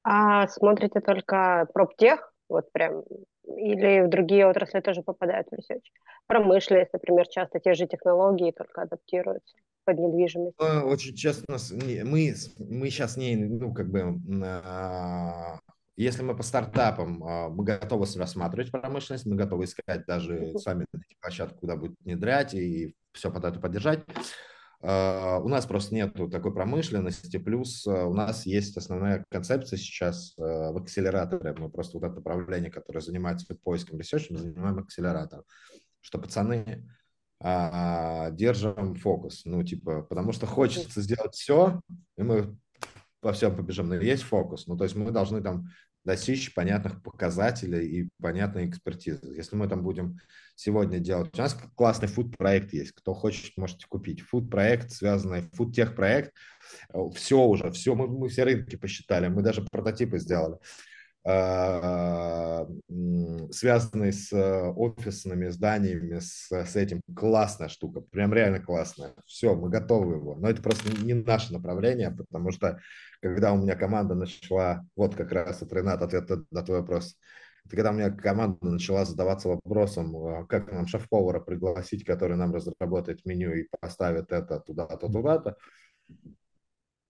[0.08, 3.02] А смотрите только проптех, вот прям,
[3.44, 5.82] или в другие отрасли тоже попадают в research?
[6.28, 10.54] Промышленность, например, часто те же технологии только адаптируются под недвижимость.
[10.60, 11.56] Очень честно,
[12.04, 15.58] мы, мы сейчас не, ну, как бы, а,
[15.96, 20.86] если мы по стартапам, а, мы готовы рассматривать промышленность, мы готовы искать даже сами
[21.20, 24.04] площадку, куда будет внедрять и все под это поддержать.
[24.82, 30.34] А, у нас просто нет такой промышленности, плюс а, у нас есть основная концепция сейчас
[30.38, 31.54] а, в акселераторе.
[31.58, 35.42] Мы просто вот это направление, которое занимается поиском ресерча, мы занимаем акселератор.
[36.00, 36.88] Что пацаны
[37.38, 41.82] держим фокус, ну типа, потому что хочется сделать все,
[42.16, 42.56] и мы
[43.20, 44.66] по всем побежим, но есть фокус.
[44.66, 45.68] Ну то есть мы должны там
[46.06, 49.34] достичь понятных показателей и понятной экспертизы.
[49.34, 50.20] Если мы там будем
[50.54, 51.36] сегодня делать...
[51.36, 52.92] У нас классный фуд-проект есть.
[52.92, 54.20] Кто хочет, можете купить.
[54.20, 56.32] Фуд-проект, связанный, фуд-тех-проект.
[57.14, 60.58] Все уже, все, мы, мы все рынки посчитали, мы даже прототипы сделали.
[61.28, 62.64] А,
[63.50, 64.32] связанный с
[64.76, 67.00] офисными зданиями, с, с этим.
[67.16, 69.12] Классная штука, прям реально классная.
[69.26, 70.36] Все, мы готовы его.
[70.36, 72.78] Но это просто не наше направление, потому что
[73.20, 77.16] когда у меня команда начала, вот как раз от Ренат ответ на твой вопрос,
[77.64, 82.54] это когда у меня команда начала задаваться вопросом, а, как нам шеф-повара пригласить, который нам
[82.54, 85.56] разработает меню и поставит это туда-то, туда-то.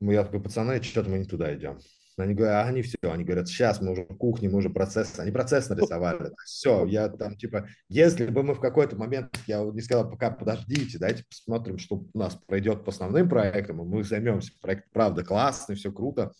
[0.00, 1.80] Я такой, пацаны, что-то мы не туда идем.
[2.18, 5.18] Они говорят, а они все, они говорят, сейчас мы уже в кухне, мы уже процесс,
[5.18, 6.32] они процесс нарисовали.
[6.46, 10.98] Все, я там типа, если бы мы в какой-то момент, я не сказал, пока подождите,
[10.98, 14.52] давайте посмотрим, что у нас пройдет по основным проектам, и мы займемся.
[14.62, 16.32] Проект, правда, классный, все круто.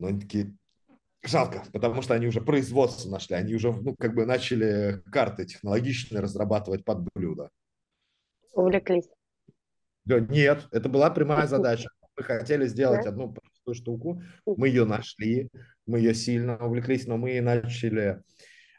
[0.00, 0.56] Но они такие,
[1.22, 6.20] жалко, потому что они уже производство нашли, они уже, ну, как бы начали карты технологичные
[6.20, 7.50] разрабатывать под блюдо.
[8.52, 9.08] Увлеклись.
[10.04, 11.88] Да, нет, это была прямая задача.
[12.16, 13.10] Мы хотели сделать да?
[13.10, 13.34] одну
[13.66, 15.48] простую штуку, мы ее нашли,
[15.86, 18.22] мы ее сильно увлеклись, но мы начали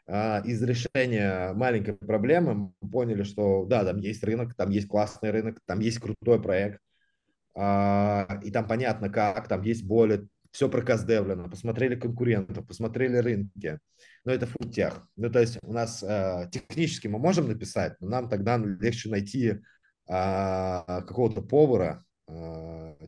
[0.06, 5.30] а, из решения маленькой проблемы, мы поняли, что да, там есть рынок, там есть классный
[5.30, 6.80] рынок, там есть крутой проект,
[7.54, 13.78] а, и там понятно как, там есть более, все проказдевлено, посмотрели конкурентов, посмотрели рынки,
[14.24, 15.06] но это фудтех.
[15.16, 19.58] Ну, то есть у нас а, технически мы можем написать, но нам тогда легче найти
[20.06, 22.02] какого-то повара,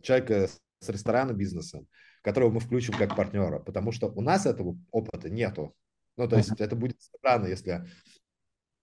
[0.03, 0.51] человека
[0.81, 1.85] с ресторана бизнеса,
[2.23, 5.75] которого мы включим как партнера, потому что у нас этого опыта нету.
[6.17, 7.85] Ну, то есть это будет странно, если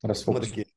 [0.03, 0.67] мы такие,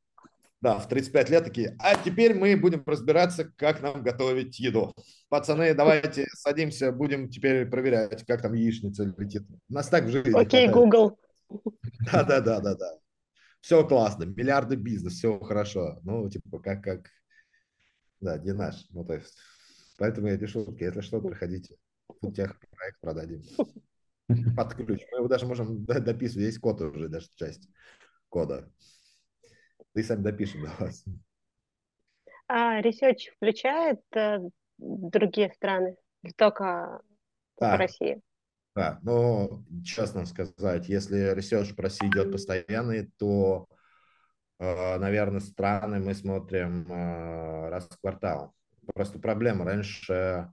[0.60, 4.94] да, в 35 лет такие, а теперь мы будем разбираться, как нам готовить еду.
[5.28, 9.44] Пацаны, давайте садимся, будем теперь проверять, как там яичница летит.
[9.68, 10.38] У нас так в жизни.
[10.38, 11.18] Окей, okay, Google.
[12.12, 12.98] Да, да, да, да, да.
[13.60, 15.98] Все классно, миллиарды бизнес, все хорошо.
[16.02, 17.10] Ну, типа, как, как,
[18.20, 18.86] да, не наш.
[18.90, 19.36] Ну, то есть,
[20.00, 20.82] поэтому я шутки.
[20.82, 21.76] Если что, приходите.
[22.20, 23.42] Футех проект продадим.
[24.56, 25.02] Под ключ.
[25.12, 26.46] Мы его даже можем дописывать.
[26.46, 27.68] Есть код уже, даже часть
[28.28, 28.68] кода.
[29.94, 31.04] Да и сами допишем для вас.
[32.48, 34.38] А research включает э,
[34.78, 35.96] другие страны?
[36.22, 37.00] Или только,
[37.58, 38.20] только Россия?
[38.74, 43.68] Да, но честно сказать, если research по России идет постоянный, то
[44.60, 48.54] Э, наверное, страны мы смотрим э, раз в квартал.
[48.94, 49.64] Просто проблема.
[49.64, 50.52] Раньше,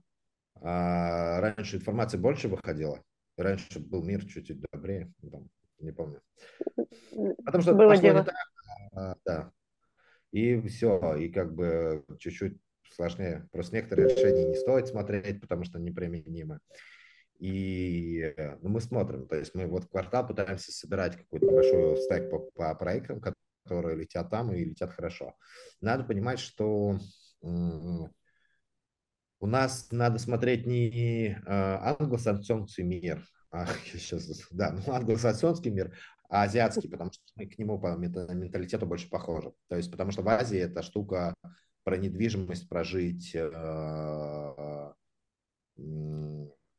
[0.56, 3.02] э, раньше информации больше выходила.
[3.36, 5.12] Раньше был мир чуть-чуть добрее.
[5.30, 5.48] Там,
[5.78, 6.20] не помню.
[7.44, 8.18] Потому что Было дело.
[8.18, 9.18] не так.
[9.24, 9.52] Да.
[10.32, 11.16] И все.
[11.16, 12.58] И как бы чуть-чуть
[12.92, 13.48] сложнее.
[13.52, 16.60] Просто некоторые решения не стоит смотреть, потому что неприменимы.
[17.38, 22.40] И ну, мы смотрим, то есть мы вот квартал пытаемся собирать какой-то большой стек по,
[22.40, 25.36] по проектам, которые летят там и летят хорошо.
[25.80, 26.98] Надо понимать, что
[29.40, 35.96] у нас надо смотреть не а, англосаксонский мир, а, сейчас, да, ну, англосаксонский мир,
[36.28, 39.52] а азиатский, потому что мы к нему по менталитету больше похожи.
[39.68, 41.34] То есть, потому что в Азии эта штука
[41.84, 43.34] про недвижимость, прожить,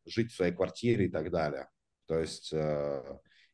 [0.06, 1.68] жить в своей квартире и так далее.
[2.06, 2.54] То есть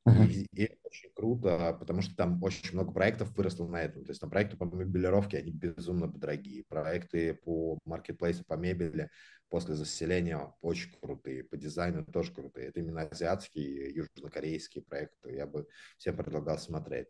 [0.06, 4.04] и, и это очень круто, потому что там очень много проектов выросло на этом.
[4.06, 6.64] То есть там проекты по мебелировке, они безумно дорогие.
[6.68, 9.10] Проекты по маркетплейсу, по мебели
[9.50, 11.44] после заселения очень крутые.
[11.44, 12.68] По дизайну тоже крутые.
[12.68, 15.34] Это именно азиатские, южнокорейские проекты.
[15.36, 17.08] Я бы всем предлагал смотреть.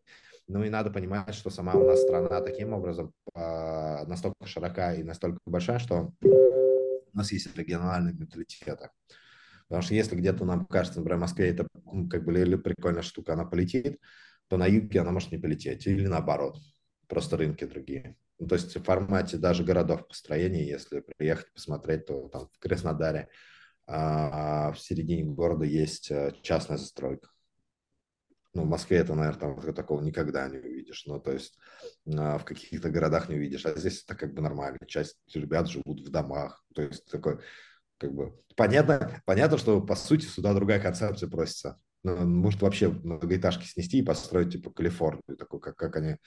[0.47, 5.03] Ну и надо понимать, что сама у нас страна таким образом а, настолько широка и
[5.03, 8.79] настолько большая, что у нас есть региональный менталитет.
[9.67, 11.67] Потому что если где-то нам кажется, например, в Москве это
[12.09, 13.99] как бы прикольная штука, она полетит,
[14.47, 15.87] то на юге она может не полететь.
[15.87, 16.57] Или наоборот.
[17.07, 18.15] Просто рынки другие.
[18.39, 23.29] Ну, то есть в формате даже городов построения, если приехать посмотреть, то там в Краснодаре
[23.87, 27.29] а, в середине города есть э, частная застройка.
[28.53, 31.05] Ну, в Москве это, наверное, там такого никогда не увидишь.
[31.05, 31.57] Ну, то есть
[32.17, 33.65] а, в каких-то городах не увидишь.
[33.65, 34.79] А здесь это как бы нормально.
[34.87, 36.63] Часть ребят живут в домах.
[36.73, 37.39] То есть такой
[37.97, 41.79] как бы понятно, понятно, что по сути сюда другая концепция просится.
[42.03, 46.17] Ну, может вообще многоэтажки снести и построить типа Калифорнию, такой, как, как они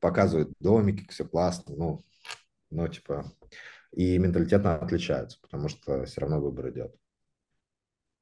[0.00, 2.00] показывают домики, все классно, ну,
[2.70, 3.32] ну, типа,
[3.92, 6.94] и менталитет отличается, потому что все равно выбор идет.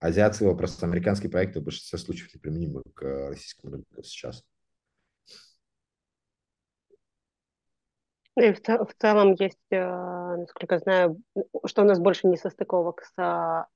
[0.00, 4.44] Азиатские, просто американские проекты в большинстве случаев неприменимы к российскому рынку сейчас.
[8.36, 11.20] И в, в целом есть, э, насколько знаю,
[11.66, 13.66] что у нас больше не состыковок с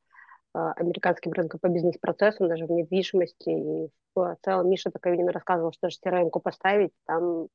[0.54, 3.50] а, американским рынком по бизнес-процессу, даже в недвижимости.
[3.50, 7.48] И в целом Миша Таковинин рассказывал, что даже crm поставить, там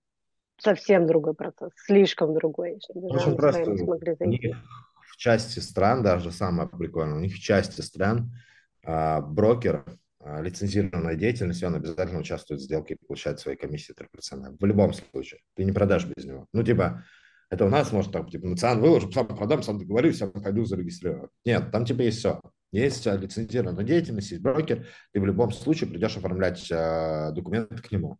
[0.57, 2.79] совсем другой процесс, слишком другой.
[2.89, 3.77] Очень просто.
[3.77, 4.55] Смогли зайти.
[5.01, 8.31] в части стран, даже самое прикольное, у них в части стран
[8.85, 9.85] а, брокер
[10.25, 14.57] лицензированная деятельность, он обязательно участвует в сделке и получает свои комиссии 3%.
[14.59, 15.41] В любом случае.
[15.55, 16.47] Ты не продашь без него.
[16.53, 17.03] Ну, типа,
[17.49, 21.29] это у нас может так, типа, национал выложу, сам продам, сам договорюсь, сам пойду зарегистрирую.
[21.45, 22.41] Нет, там типа есть все.
[22.71, 27.91] Есть а, лицензированная деятельность, есть брокер, ты в любом случае придешь оформлять э, документы к
[27.91, 28.17] нему.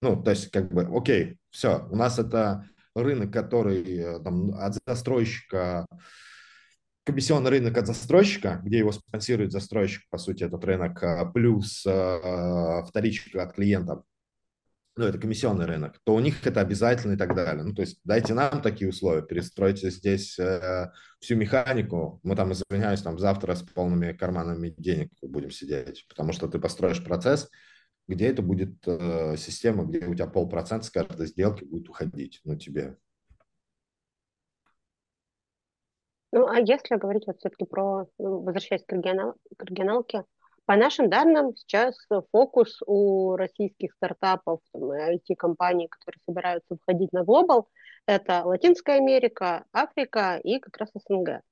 [0.00, 4.76] Ну, то есть, как бы, окей, все, у нас это рынок, который э, там, от
[4.84, 5.86] застройщика
[7.04, 12.82] комиссионный рынок от застройщика, где его спонсирует застройщик, по сути, этот рынок, а, плюс э,
[12.86, 14.02] вторичка от клиента,
[14.94, 17.64] ну, это комиссионный рынок, то у них это обязательно и так далее.
[17.64, 23.00] Ну, то есть дайте нам такие условия, перестройте здесь э, всю механику, мы там, извиняюсь,
[23.00, 27.48] там завтра с полными карманами денег будем сидеть, потому что ты построишь процесс,
[28.06, 32.56] где это будет э, система, где у тебя полпроцента с каждой сделки будет уходить, ну,
[32.56, 32.96] тебе
[36.32, 40.24] Ну, а если говорить вот все-таки про, ну, возвращаясь к, регионал, к регионалке,
[40.64, 41.94] по нашим данным, сейчас
[42.30, 47.68] фокус у российских стартапов, IT-компаний, которые собираются входить на глобал,
[48.06, 51.42] это Латинская Америка, Африка и как раз СНГ.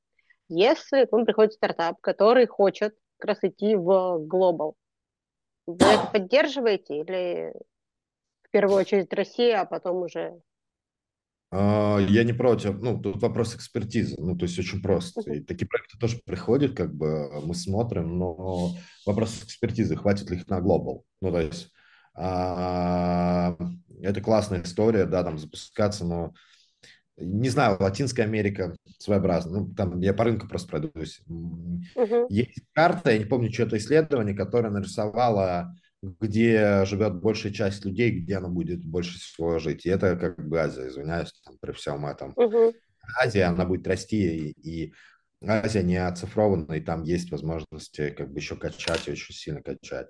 [0.48, 4.76] Если к вам приходит стартап, который хочет как раз идти в глобал,
[5.66, 7.52] вы это поддерживаете или
[8.42, 10.40] в первую очередь Россия, а потом уже
[11.52, 15.20] я не против, ну, тут вопрос экспертизы, ну, то есть очень просто.
[15.32, 20.48] И такие проекты тоже приходят, как бы мы смотрим, но вопрос экспертизы, хватит ли их
[20.48, 21.04] на глобал.
[21.20, 21.72] Ну, то есть
[22.14, 23.56] а,
[24.00, 26.34] это классная история, да, там запускаться, но
[27.16, 29.60] не знаю, Латинская Америка своеобразно.
[29.60, 31.20] Ну, там я по рынку просто пройдусь.
[31.28, 32.26] Uh-huh.
[32.30, 38.20] Есть карта, я не помню, что это исследование, которое нарисовало где живет большая часть людей,
[38.20, 39.84] где она будет больше всего жить.
[39.84, 42.32] И это как бы Азия, извиняюсь, там, при всем этом.
[42.36, 42.74] Угу.
[43.18, 44.94] Азия, она будет расти, и, и
[45.46, 50.08] Азия не оцифрована, и там есть возможности как бы еще качать, и очень сильно качать.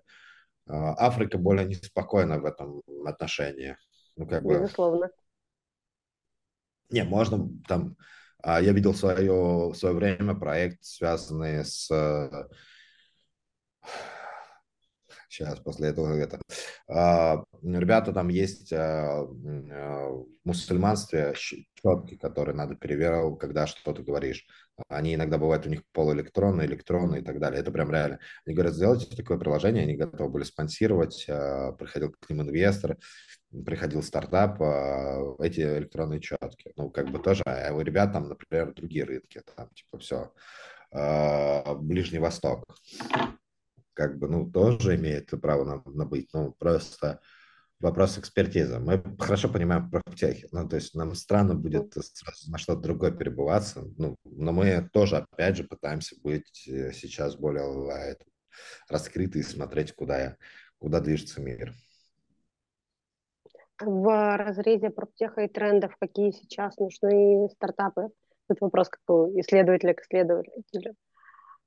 [0.67, 3.77] А, Африка более неспокойна в этом отношении.
[4.17, 4.55] Ну, как бы...
[4.55, 5.11] Безусловно.
[6.91, 7.97] Не, можно там...
[8.43, 11.91] А, я видел свое, в свое время проект, связанный с
[15.31, 16.41] сейчас после этого это.
[16.89, 24.47] А, ребята, там есть а, а, в мусульманстве четки, которые надо переверить, когда что-то говоришь.
[24.89, 27.61] Они иногда бывают у них полуэлектронные, электронные и так далее.
[27.61, 28.19] Это прям реально.
[28.45, 31.27] Они говорят, сделайте такое приложение, они готовы были спонсировать.
[31.27, 32.97] Приходил к ним инвестор,
[33.65, 34.61] приходил стартап,
[35.41, 36.73] эти электронные четки.
[36.77, 40.33] Ну, как бы тоже, а у ребят там, например, другие рынки, там, типа, все,
[41.83, 42.65] Ближний Восток
[44.01, 47.21] как бы, ну, тоже имеет право на, на быть, ну, просто
[47.81, 48.79] вопрос экспертизы.
[48.79, 51.95] Мы хорошо понимаем профтехи, ну, то есть нам странно будет
[52.49, 58.17] на что-то другое перебываться, ну, но мы тоже, опять же, пытаемся быть э, сейчас более
[58.89, 60.39] раскрыты и смотреть, куда,
[60.79, 61.75] куда движется мир.
[63.83, 68.09] В разрезе проптеха и трендов какие сейчас нужны стартапы?
[68.49, 70.97] Тут вопрос как у исследователя к исследователю.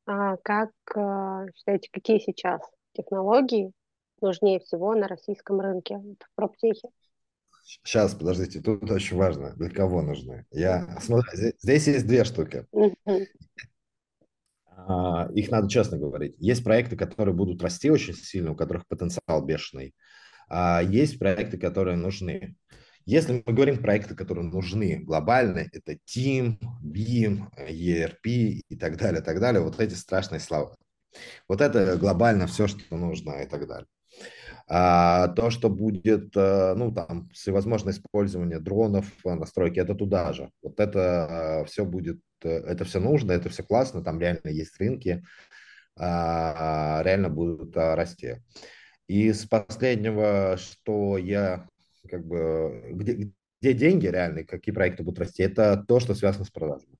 [0.06, 2.62] А как а, считаете, какие сейчас
[2.94, 3.72] технологии
[4.22, 6.90] нужнее всего на российском рынке в проптехе?
[7.64, 10.46] Сейчас, подождите, тут очень важно, для кого нужны.
[10.52, 12.68] Я смотрю, здесь, здесь есть две штуки.
[14.76, 16.36] А, их надо честно говорить.
[16.40, 19.96] Есть проекты, которые будут расти очень сильно, у которых потенциал бешеный.
[20.50, 22.56] А есть проекты, которые нужны.
[23.06, 29.40] Если мы говорим проекты, которые нужны глобально, это Team, BIM, ERP и так далее, так
[29.40, 30.76] далее, вот эти страшные слова.
[31.48, 33.88] Вот это глобально все, что нужно и так далее.
[34.68, 40.50] А то, что будет, э, ну, там, всевозможное использование дронов, настройки, это туда же.
[40.62, 44.80] Вот это э, все будет, э, это все нужно, это все классно, там реально есть
[44.80, 45.24] рынки,
[45.98, 48.38] а, реально будут расти.
[49.08, 51.68] Из последнего, что я,
[52.10, 53.32] как бы, где,
[53.62, 56.96] где деньги реальные, какие проекты будут расти, это то, что связано с продажами.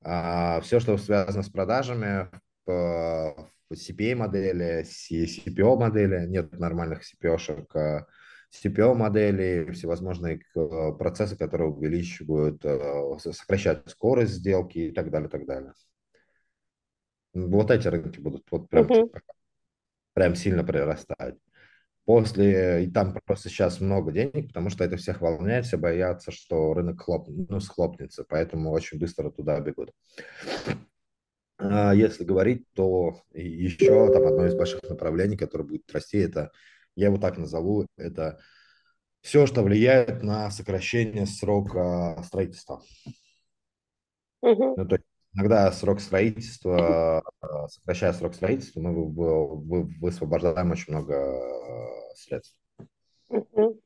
[0.00, 2.30] А, все, что связано с продажами,
[2.66, 8.06] CPA-модели, CPO-модели, нет нормальных CPO-шек, а
[8.50, 10.40] CPO-модели, всевозможные
[10.98, 15.74] процессы, которые увеличивают, э, сокращают скорость сделки и так далее, так далее.
[17.34, 19.20] Вот эти рынки будут вот прям, uh-huh.
[20.14, 21.36] прям сильно прирастать.
[22.08, 26.72] После, и там просто сейчас много денег, потому что это всех волняет, все боятся, что
[26.72, 29.92] рынок хлоп, ну, схлопнется, поэтому очень быстро туда бегут.
[31.58, 36.50] А если говорить, то еще там одно из больших направлений, которое будет расти, это,
[36.96, 38.38] я его так назову, это
[39.20, 42.82] все, что влияет на сокращение срока строительства.
[44.40, 44.76] Угу.
[44.78, 47.22] Ну, то есть иногда срок строительства,
[47.68, 52.58] сокращая срок строительства, мы высвобождаем очень много э, средств.
[53.28, 53.80] Угу.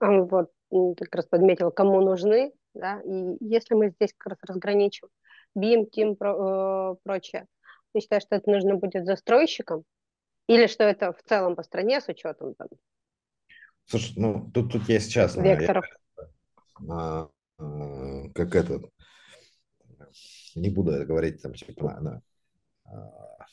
[0.00, 5.08] Вот, ты как раз подметил, кому нужны, да, и если мы здесь как раз разграничим
[5.56, 7.46] BIM, TIM, про, э, прочее.
[7.92, 9.84] Ты считаешь, что это нужно будет застройщикам?
[10.48, 12.68] Или что это в целом по стране с учетом там?
[13.86, 15.36] Слушай, ну тут, тут есть сейчас...
[15.36, 15.84] Векторов.
[16.90, 18.90] А, а, как этот...
[20.54, 22.22] Не буду это говорить там, типа, на,
[22.84, 23.46] а,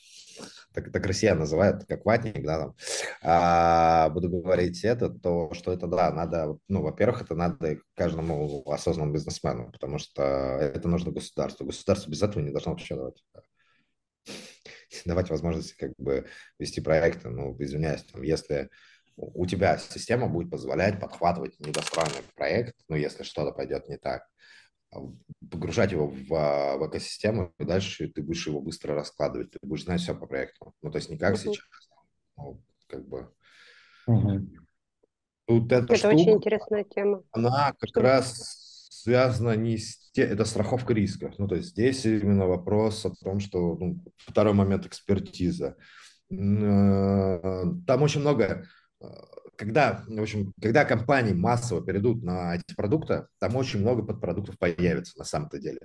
[0.72, 2.76] так, так россиян называют, как ватник, да, там,
[3.22, 9.14] а, буду говорить это, то, что это, да, надо, ну, во-первых, это надо каждому осознанному
[9.14, 11.66] бизнесмену, потому что это нужно государству.
[11.66, 13.22] Государство без этого не должно вообще давать
[15.04, 16.26] давать возможности как бы
[16.58, 18.70] вести проекты, ну, извиняюсь, там, если
[19.16, 24.26] у тебя система будет позволять подхватывать недостроенный проект, ну, если что-то пойдет не так,
[25.50, 29.84] погружать его в, а, в экосистему, и дальше ты будешь его быстро раскладывать, ты будешь
[29.84, 30.74] знать все по проекту.
[30.82, 31.64] Ну, то есть не как сейчас,
[32.36, 33.32] ну, как бы...
[34.08, 34.46] Uh-huh.
[35.46, 37.22] Тут эта это штука, очень интересная тема.
[37.32, 38.00] Она как Что?
[38.00, 41.32] раз связана не с те, это страховка риска.
[41.38, 45.76] Ну, то есть здесь именно вопрос о том, что ну, второй момент экспертиза.
[46.30, 48.66] Э, там очень много
[49.62, 55.16] когда, в общем, когда компании массово перейдут на эти продукты, там очень много подпродуктов появится
[55.16, 55.78] на самом-то деле.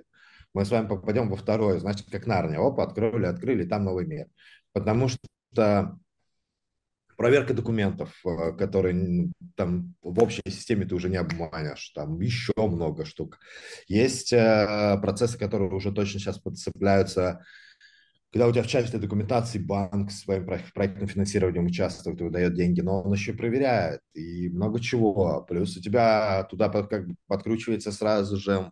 [0.52, 2.58] Мы с вами попадем во второе, значит, как Нарния.
[2.58, 4.26] Опа, открыли, открыли, там новый мир.
[4.72, 5.96] Потому что
[7.16, 13.04] проверка документов, э, которые там в общей системе ты уже не обманешь, там еще много
[13.04, 13.38] штук.
[13.86, 17.44] Есть э, процессы, которые уже точно сейчас подцепляются
[18.30, 23.02] когда у тебя в части документации банк своим проектным финансированием участвует и выдает деньги, но
[23.02, 25.42] он еще проверяет и много чего.
[25.48, 28.70] Плюс у тебя туда как бы подкручивается сразу же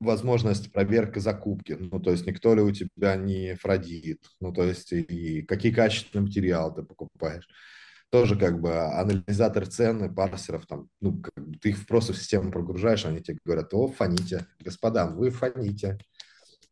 [0.00, 1.76] возможность проверки закупки.
[1.78, 4.18] Ну, то есть никто ли у тебя не фродит.
[4.40, 7.48] Ну, то есть и какие качественные материалы ты покупаешь.
[8.10, 12.52] Тоже как бы анализатор цены, парсеров, там, ну, как бы ты их просто в систему
[12.52, 15.96] прогружаешь, они тебе говорят, о, фоните, господа, вы фоните.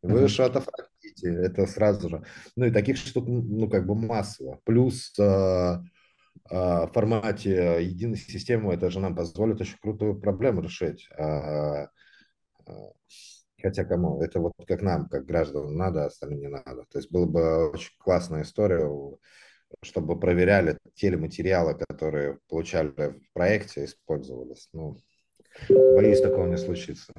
[0.03, 0.27] Вы mm-hmm.
[0.27, 0.63] что-то
[1.11, 2.23] фрактите, это сразу же.
[2.55, 4.59] Ну и таких штук, ну как бы массово.
[4.65, 5.77] Плюс э, э,
[6.49, 11.07] в формате единой системы это же нам позволит очень крутую проблему решить.
[11.17, 11.87] Э,
[13.61, 14.21] хотя кому?
[14.21, 16.83] Это вот как нам, как гражданам надо, а остальным не надо.
[16.89, 18.89] То есть была бы очень классная история,
[19.81, 24.67] чтобы проверяли телематериалы, которые получали в проекте, использовались.
[24.73, 24.97] Ну,
[25.69, 27.13] боюсь, такого не случится.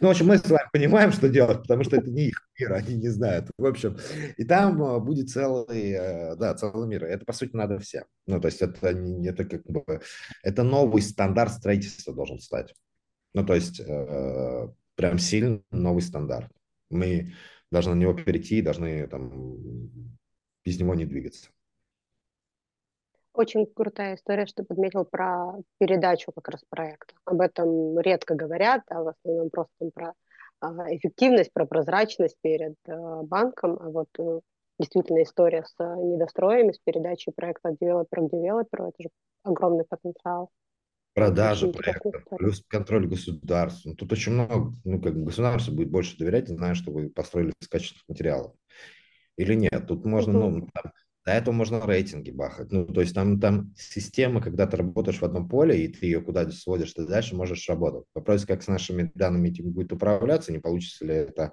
[0.00, 2.72] Ну, в общем, мы с вами понимаем, что делать, потому что это не их мир,
[2.72, 3.50] они не знают.
[3.58, 3.96] В общем,
[4.36, 7.04] и там а, будет целый, э, да, целый мир.
[7.04, 8.04] Это, по сути, надо всем.
[8.26, 10.00] Ну, то есть это, это как бы,
[10.42, 12.74] это новый стандарт строительства должен стать.
[13.34, 16.50] Ну, то есть э, прям сильно новый стандарт.
[16.90, 17.34] Мы
[17.70, 19.90] должны на него перейти, должны там
[20.64, 21.50] без него не двигаться.
[23.34, 27.14] Очень крутая история, что подметил про передачу как раз проекта.
[27.24, 30.12] Об этом редко говорят, а в основном просто про
[30.60, 33.76] а, эффективность, про прозрачность перед а, банком.
[33.80, 34.42] А вот ну,
[34.78, 39.08] действительно история с недостроями, с передачей проекта от девелопера к девелоперу, это же
[39.42, 40.50] огромный потенциал.
[41.14, 43.90] Продажа проекта, плюс контроль государства.
[43.90, 47.52] Ну, тут очень много, ну, как бы государство будет больше доверять, зная, что вы построили
[47.60, 48.52] из качественных материалов.
[49.36, 50.92] Или нет, тут можно, ну, там,
[51.24, 52.70] до этого можно рейтинги бахать.
[52.70, 56.20] Ну, то есть там, там система, когда ты работаешь в одном поле, и ты ее
[56.20, 58.04] куда-то сводишь, ты дальше можешь работать.
[58.14, 61.52] Вопрос, как с нашими данными этим будет управляться, не получится ли это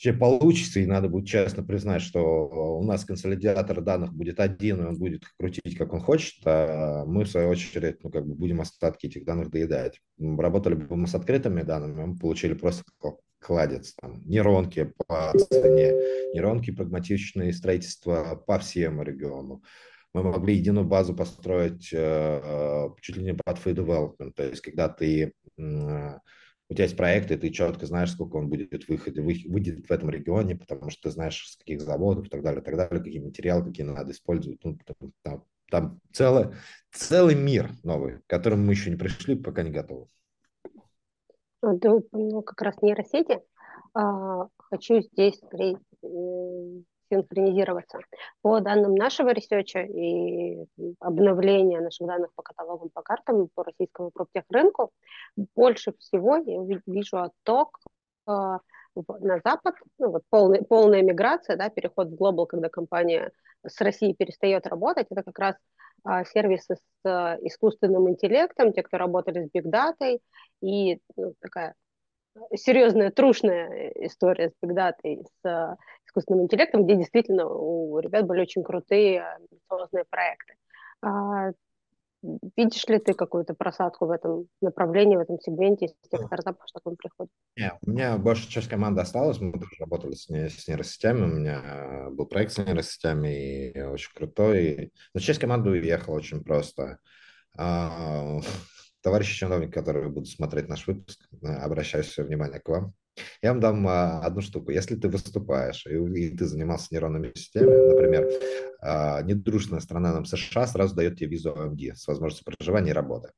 [0.00, 4.86] вообще получится, и надо будет честно признать, что у нас консолидатор данных будет один, и
[4.86, 8.62] он будет крутить, как он хочет, а мы, в свою очередь, ну, как бы будем
[8.62, 10.00] остатки этих данных доедать.
[10.18, 12.82] Работали бы мы с открытыми данными, мы получили просто
[13.40, 15.92] кладец, там, нейронки по цене,
[16.32, 19.62] нейронки прагматичные строительства по всему региону.
[20.14, 21.98] Мы могли единую базу построить э,
[22.42, 26.18] э чуть ли не под development, то есть когда ты, э,
[26.70, 30.08] у тебя есть проект, и ты четко знаешь, сколько он будет выход, выйдет в этом
[30.08, 33.20] регионе, потому что ты знаешь, с каких заводов и так далее, и так далее, какие
[33.20, 34.62] материалы, какие надо использовать.
[34.62, 36.00] Ну, там, там, там
[36.92, 40.06] целый, мир новый, к которому мы еще не пришли, пока не готовы.
[41.60, 43.40] Ты упомянул как раз нейросети.
[43.92, 45.40] А, хочу здесь
[47.10, 47.98] синхронизироваться.
[48.42, 50.64] По данным нашего ресерча и
[51.00, 54.90] обновления наших данных по каталогам, по картам, по российскому проптехрынку,
[55.56, 57.78] больше всего я вижу отток
[58.26, 58.60] а,
[58.94, 63.30] на Запад, ну, вот полный, полная миграция, да, переход в global, когда компания
[63.66, 65.56] с Россией перестает работать, это как раз
[66.04, 70.20] а, сервисы с а, искусственным интеллектом, те, кто работали с бигдатой,
[70.60, 71.74] и ну, такая
[72.54, 75.76] серьезная, трушная история с бигдатой, с а,
[76.06, 80.54] искусственным интеллектом, где действительно у ребят были очень крутые амбициозные проекты.
[81.02, 81.50] А,
[82.56, 86.80] видишь ли ты какую-то просадку в этом направлении, в этом сегменте из тех стартапов, что
[86.80, 87.32] к вам приходит?
[87.56, 91.26] Нет, у меня большая часть команды осталась, мы тоже работали с, не, с нейросетями, у
[91.26, 94.92] меня был проект с нейросетями, и очень крутой.
[95.14, 96.98] Но часть команды уехала очень просто.
[99.02, 102.94] Товарищи чиновники, которые будут смотреть наш выпуск, э, обращаюсь все внимание к вам.
[103.42, 104.70] Я вам дам а, одну штуку.
[104.70, 108.28] Если ты выступаешь и, и ты занимался нейронными сетями, например,
[108.80, 113.32] а, недружная страна нам США сразу дает тебе визу ОМД с возможностью проживания и работы.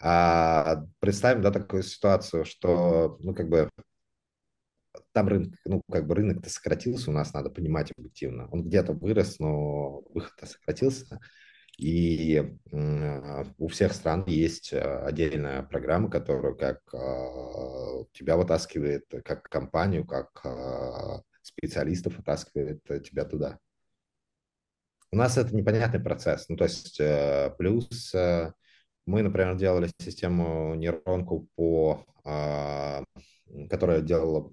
[0.00, 3.70] А, представим, да, такую ситуацию, что, ну, как бы,
[5.12, 8.48] там рынок, ну, как бы рынок-то сократился, у нас надо понимать объективно.
[8.50, 11.20] Он где-то вырос, но выход-то сократился.
[11.78, 12.56] И
[13.58, 20.40] у всех стран есть э, отдельная программа, которая как а, тебя вытаскивает, как компанию, как
[20.44, 23.58] а, специалистов вытаскивает тебя туда.
[25.10, 26.48] У нас это непонятный процесс.
[26.48, 28.52] Ну, то есть э, плюс э,
[29.06, 33.04] мы, например, делали систему нейронку по, а,
[33.70, 34.52] которая делала,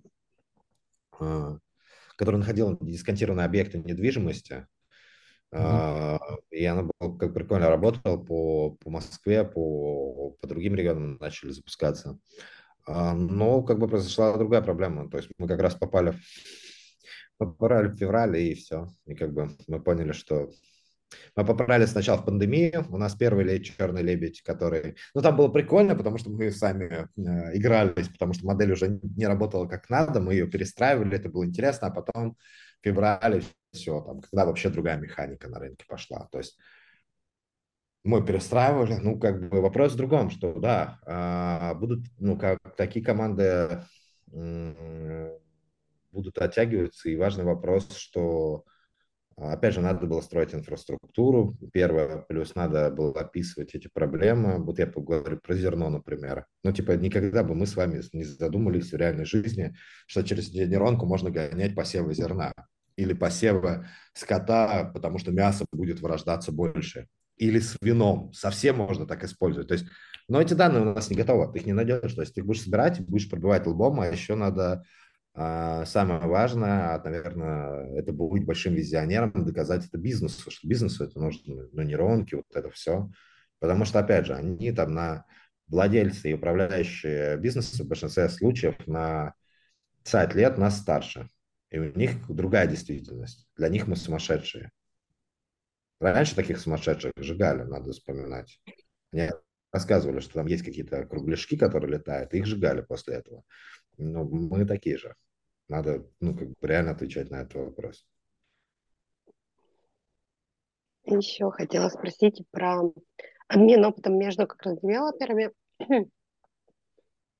[2.15, 4.67] которая находила дисконтированные объекты недвижимости,
[5.53, 6.19] Uh-huh.
[6.49, 12.17] И она была, как прикольно работала по, по Москве, по, по другим регионам начали запускаться.
[12.85, 15.09] А, но как бы произошла другая проблема.
[15.09, 16.13] То есть мы как раз попали,
[17.37, 18.87] попали в февраль, и все.
[19.05, 20.49] И как бы мы поняли, что
[21.35, 22.85] мы попали сначала в пандемию.
[22.89, 24.95] У нас первый лет черный лебедь, который...
[25.13, 29.25] Ну, там было прикольно, потому что мы сами э, игрались, потому что модель уже не
[29.25, 32.37] работала как надо, мы ее перестраивали, это было интересно, а потом
[32.83, 36.27] феврале все, там, когда вообще другая механика на рынке пошла.
[36.31, 36.57] То есть
[38.03, 43.05] мы перестраивали, ну, как бы вопрос в другом, что, да, а, будут, ну, как такие
[43.05, 43.83] команды
[46.11, 48.63] будут оттягиваться, и важный вопрос, что,
[49.35, 54.87] опять же, надо было строить инфраструктуру, первое, плюс надо было описывать эти проблемы, вот я
[54.87, 59.25] поговорю про зерно, например, ну, типа, никогда бы мы с вами не задумались в реальной
[59.25, 59.75] жизни,
[60.07, 62.53] что через нейронку можно гонять посевы зерна,
[63.01, 67.07] или посева скота, потому что мясо будет вырождаться больше.
[67.37, 68.31] Или с вином.
[68.33, 69.67] Совсем можно так использовать.
[69.67, 69.87] То есть,
[70.27, 72.13] но эти данные у нас не готовы, ты их не найдешь.
[72.13, 74.83] То есть ты будешь собирать, будешь пробивать лбом, а еще надо
[75.33, 81.67] а, самое важное, наверное, это быть большим визионером, доказать это бизнесу, что бизнесу это нужно,
[81.71, 83.09] ну, нейронки, вот это все.
[83.59, 85.25] Потому что, опять же, они там на
[85.67, 89.33] владельцы и управляющие бизнеса в большинстве случаев на
[90.03, 91.27] 50 лет нас старше.
[91.71, 93.47] И у них другая действительность.
[93.55, 94.71] Для них мы сумасшедшие.
[95.99, 98.59] Раньше таких сумасшедших сжигали, надо вспоминать.
[99.11, 99.31] Мне
[99.71, 103.43] рассказывали, что там есть какие-то кругляшки, которые летают, их сжигали после этого.
[103.97, 105.15] Но мы такие же.
[105.69, 108.05] Надо ну, как бы реально отвечать на этот вопрос.
[111.05, 112.81] еще хотела спросить про
[113.47, 115.51] обмен опытом между как раз девелоперами.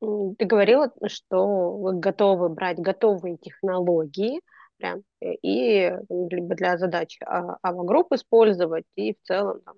[0.02, 4.42] Ты говорила, что вы готовы брать готовые технологии
[4.78, 9.76] прям, и либо для задач ава-групп использовать, и в целом там,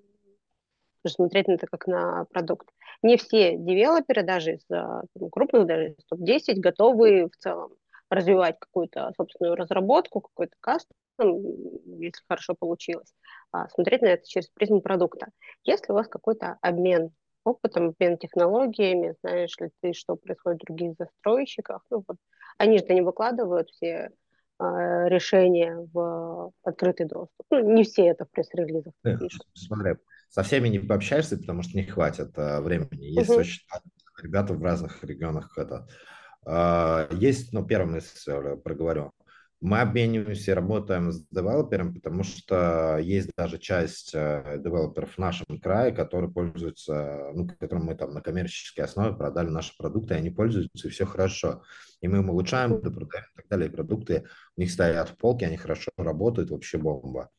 [1.06, 2.70] смотреть на это как на продукт.
[3.02, 7.74] Не все девелоперы, даже из там, крупных, даже из топ-10, готовы в целом
[8.10, 10.96] развивать какую-то собственную разработку, какой-то кастом,
[12.00, 13.14] если хорошо получилось,
[13.52, 15.28] а, смотреть на это через призму продукта.
[15.66, 17.12] Если у вас какой-то обмен
[17.44, 22.18] опытом, обмен технологиями, знаешь ли ты, что происходит в других застройщиках, ну, вот,
[22.58, 24.10] они же не выкладывают все
[24.60, 24.64] э,
[25.10, 27.46] решения в открытый доступ.
[27.50, 29.48] Ну, не все это в пресс-релизах пишут.
[29.54, 29.96] Смотри,
[30.30, 33.06] со всеми не пообщаешься, потому что не хватит э, времени.
[33.06, 33.40] Есть угу.
[33.40, 33.62] очень
[34.22, 35.58] ребята в разных регионах.
[35.58, 35.88] Это,
[36.46, 38.32] э, есть, ну, первым мысль
[38.64, 39.12] проговорю.
[39.64, 45.58] Мы обмениваемся и работаем с девелопером, потому что есть даже часть э, девелоперов в нашем
[45.62, 50.32] крае, которые пользуются, ну, которым мы там на коммерческой основе продали наши продукты, и они
[50.32, 51.64] пользуются, и все хорошо.
[52.02, 53.70] И мы им улучшаем, допродаем и так далее.
[53.70, 54.26] И продукты
[54.58, 57.30] у них стоят в полке, они хорошо работают, вообще бомба.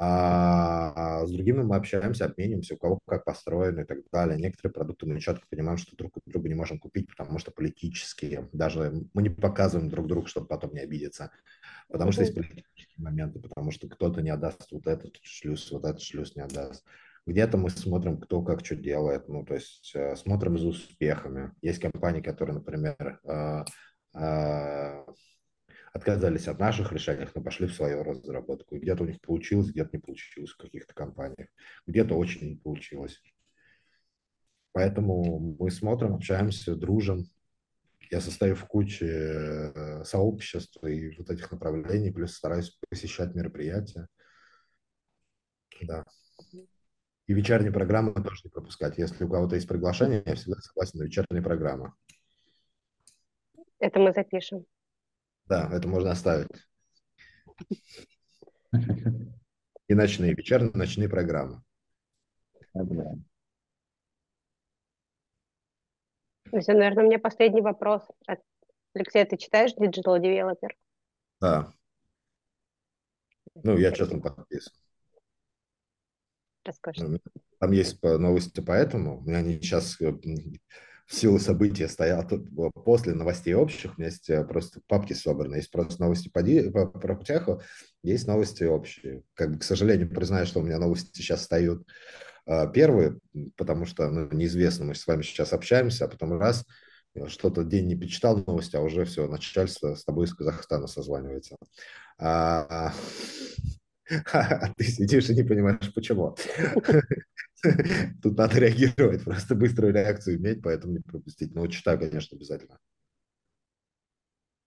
[0.00, 4.38] А с другими мы общаемся, обмениваемся, у кого как построено и так далее.
[4.38, 8.48] Некоторые продукты мы четко понимаем, что друг у друга не можем купить, потому что политические.
[8.52, 11.32] Даже мы не показываем друг другу, чтобы потом не обидеться.
[11.88, 16.00] Потому что есть политические моменты, потому что кто-то не отдаст вот этот шлюз, вот этот
[16.00, 16.84] шлюз не отдаст.
[17.26, 21.52] Где-то мы смотрим, кто как что делает, ну, то есть э, смотрим за успехами.
[21.60, 23.64] Есть компании, которые, например, э,
[24.14, 25.04] э,
[25.98, 28.76] отказались от наших решений, но пошли в свою разработку.
[28.76, 31.48] Где-то у них получилось, где-то не получилось в каких-то компаниях.
[31.86, 33.22] Где-то очень не получилось.
[34.72, 37.24] Поэтому мы смотрим, общаемся, дружим.
[38.10, 44.08] Я состою в куче э, сообществ и вот этих направлений, плюс стараюсь посещать мероприятия.
[45.82, 46.04] Да.
[47.26, 48.96] И вечерние программы тоже не пропускать.
[48.96, 51.92] Если у кого-то есть приглашение, я всегда согласен на вечерние программы.
[53.78, 54.64] Это мы запишем.
[55.48, 56.48] Да, это можно оставить.
[59.88, 61.62] И ночные, вечерние ночные программы.
[66.60, 68.02] Все, наверное, у меня последний вопрос.
[68.94, 70.70] Алексей, ты читаешь Digital Developer?
[71.40, 71.72] Да.
[73.54, 74.72] Ну, я честно подписан.
[76.64, 77.06] Расскажи.
[77.06, 77.18] Ну,
[77.58, 79.18] там есть новости по этому.
[79.18, 80.12] У меня они сейчас э,
[81.08, 82.46] в силу события стоял тут
[82.84, 86.86] после новостей общих, у меня есть э, просто папки собраны, есть просто новости по, по,
[86.86, 87.62] про теху,
[88.02, 89.22] есть новости общие.
[89.32, 91.82] Как бы, к сожалению, признаю, что у меня новости сейчас стоят
[92.46, 93.18] э, первые,
[93.56, 96.66] потому что ну, неизвестно, мы с вами сейчас общаемся, а потом раз
[97.28, 101.56] что-то день не почитал новости, а уже все, начальство с тобой из Казахстана созванивается.
[102.18, 102.92] А,
[104.32, 106.36] а ты сидишь и не понимаешь, почему.
[108.22, 111.54] Тут надо реагировать, просто быструю реакцию иметь, поэтому не пропустить.
[111.54, 112.78] Но читаю, конечно, обязательно.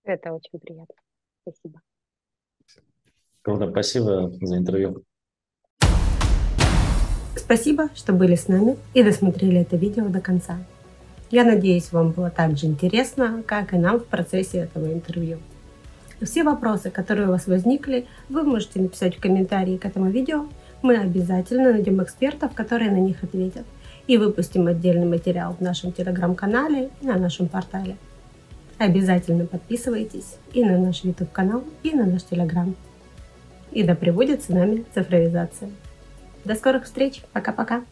[0.03, 0.95] Это очень приятно.
[1.41, 1.81] Спасибо.
[3.41, 5.03] Круто, спасибо за интервью.
[7.35, 10.63] Спасибо, что были с нами и досмотрели это видео до конца.
[11.31, 15.39] Я надеюсь, вам было так же интересно, как и нам в процессе этого интервью.
[16.22, 20.45] Все вопросы, которые у вас возникли, вы можете написать в комментарии к этому видео.
[20.84, 23.65] Мы обязательно найдем экспертов, которые на них ответят.
[24.06, 27.98] И выпустим отдельный материал в нашем телеграм-канале и на нашем портале.
[28.77, 32.76] Обязательно подписывайтесь и на наш YouTube канал, и на наш телеграм.
[33.72, 35.69] И да пребудет с нами цифровизация.
[36.45, 37.22] До скорых встреч.
[37.31, 37.84] Пока-пока.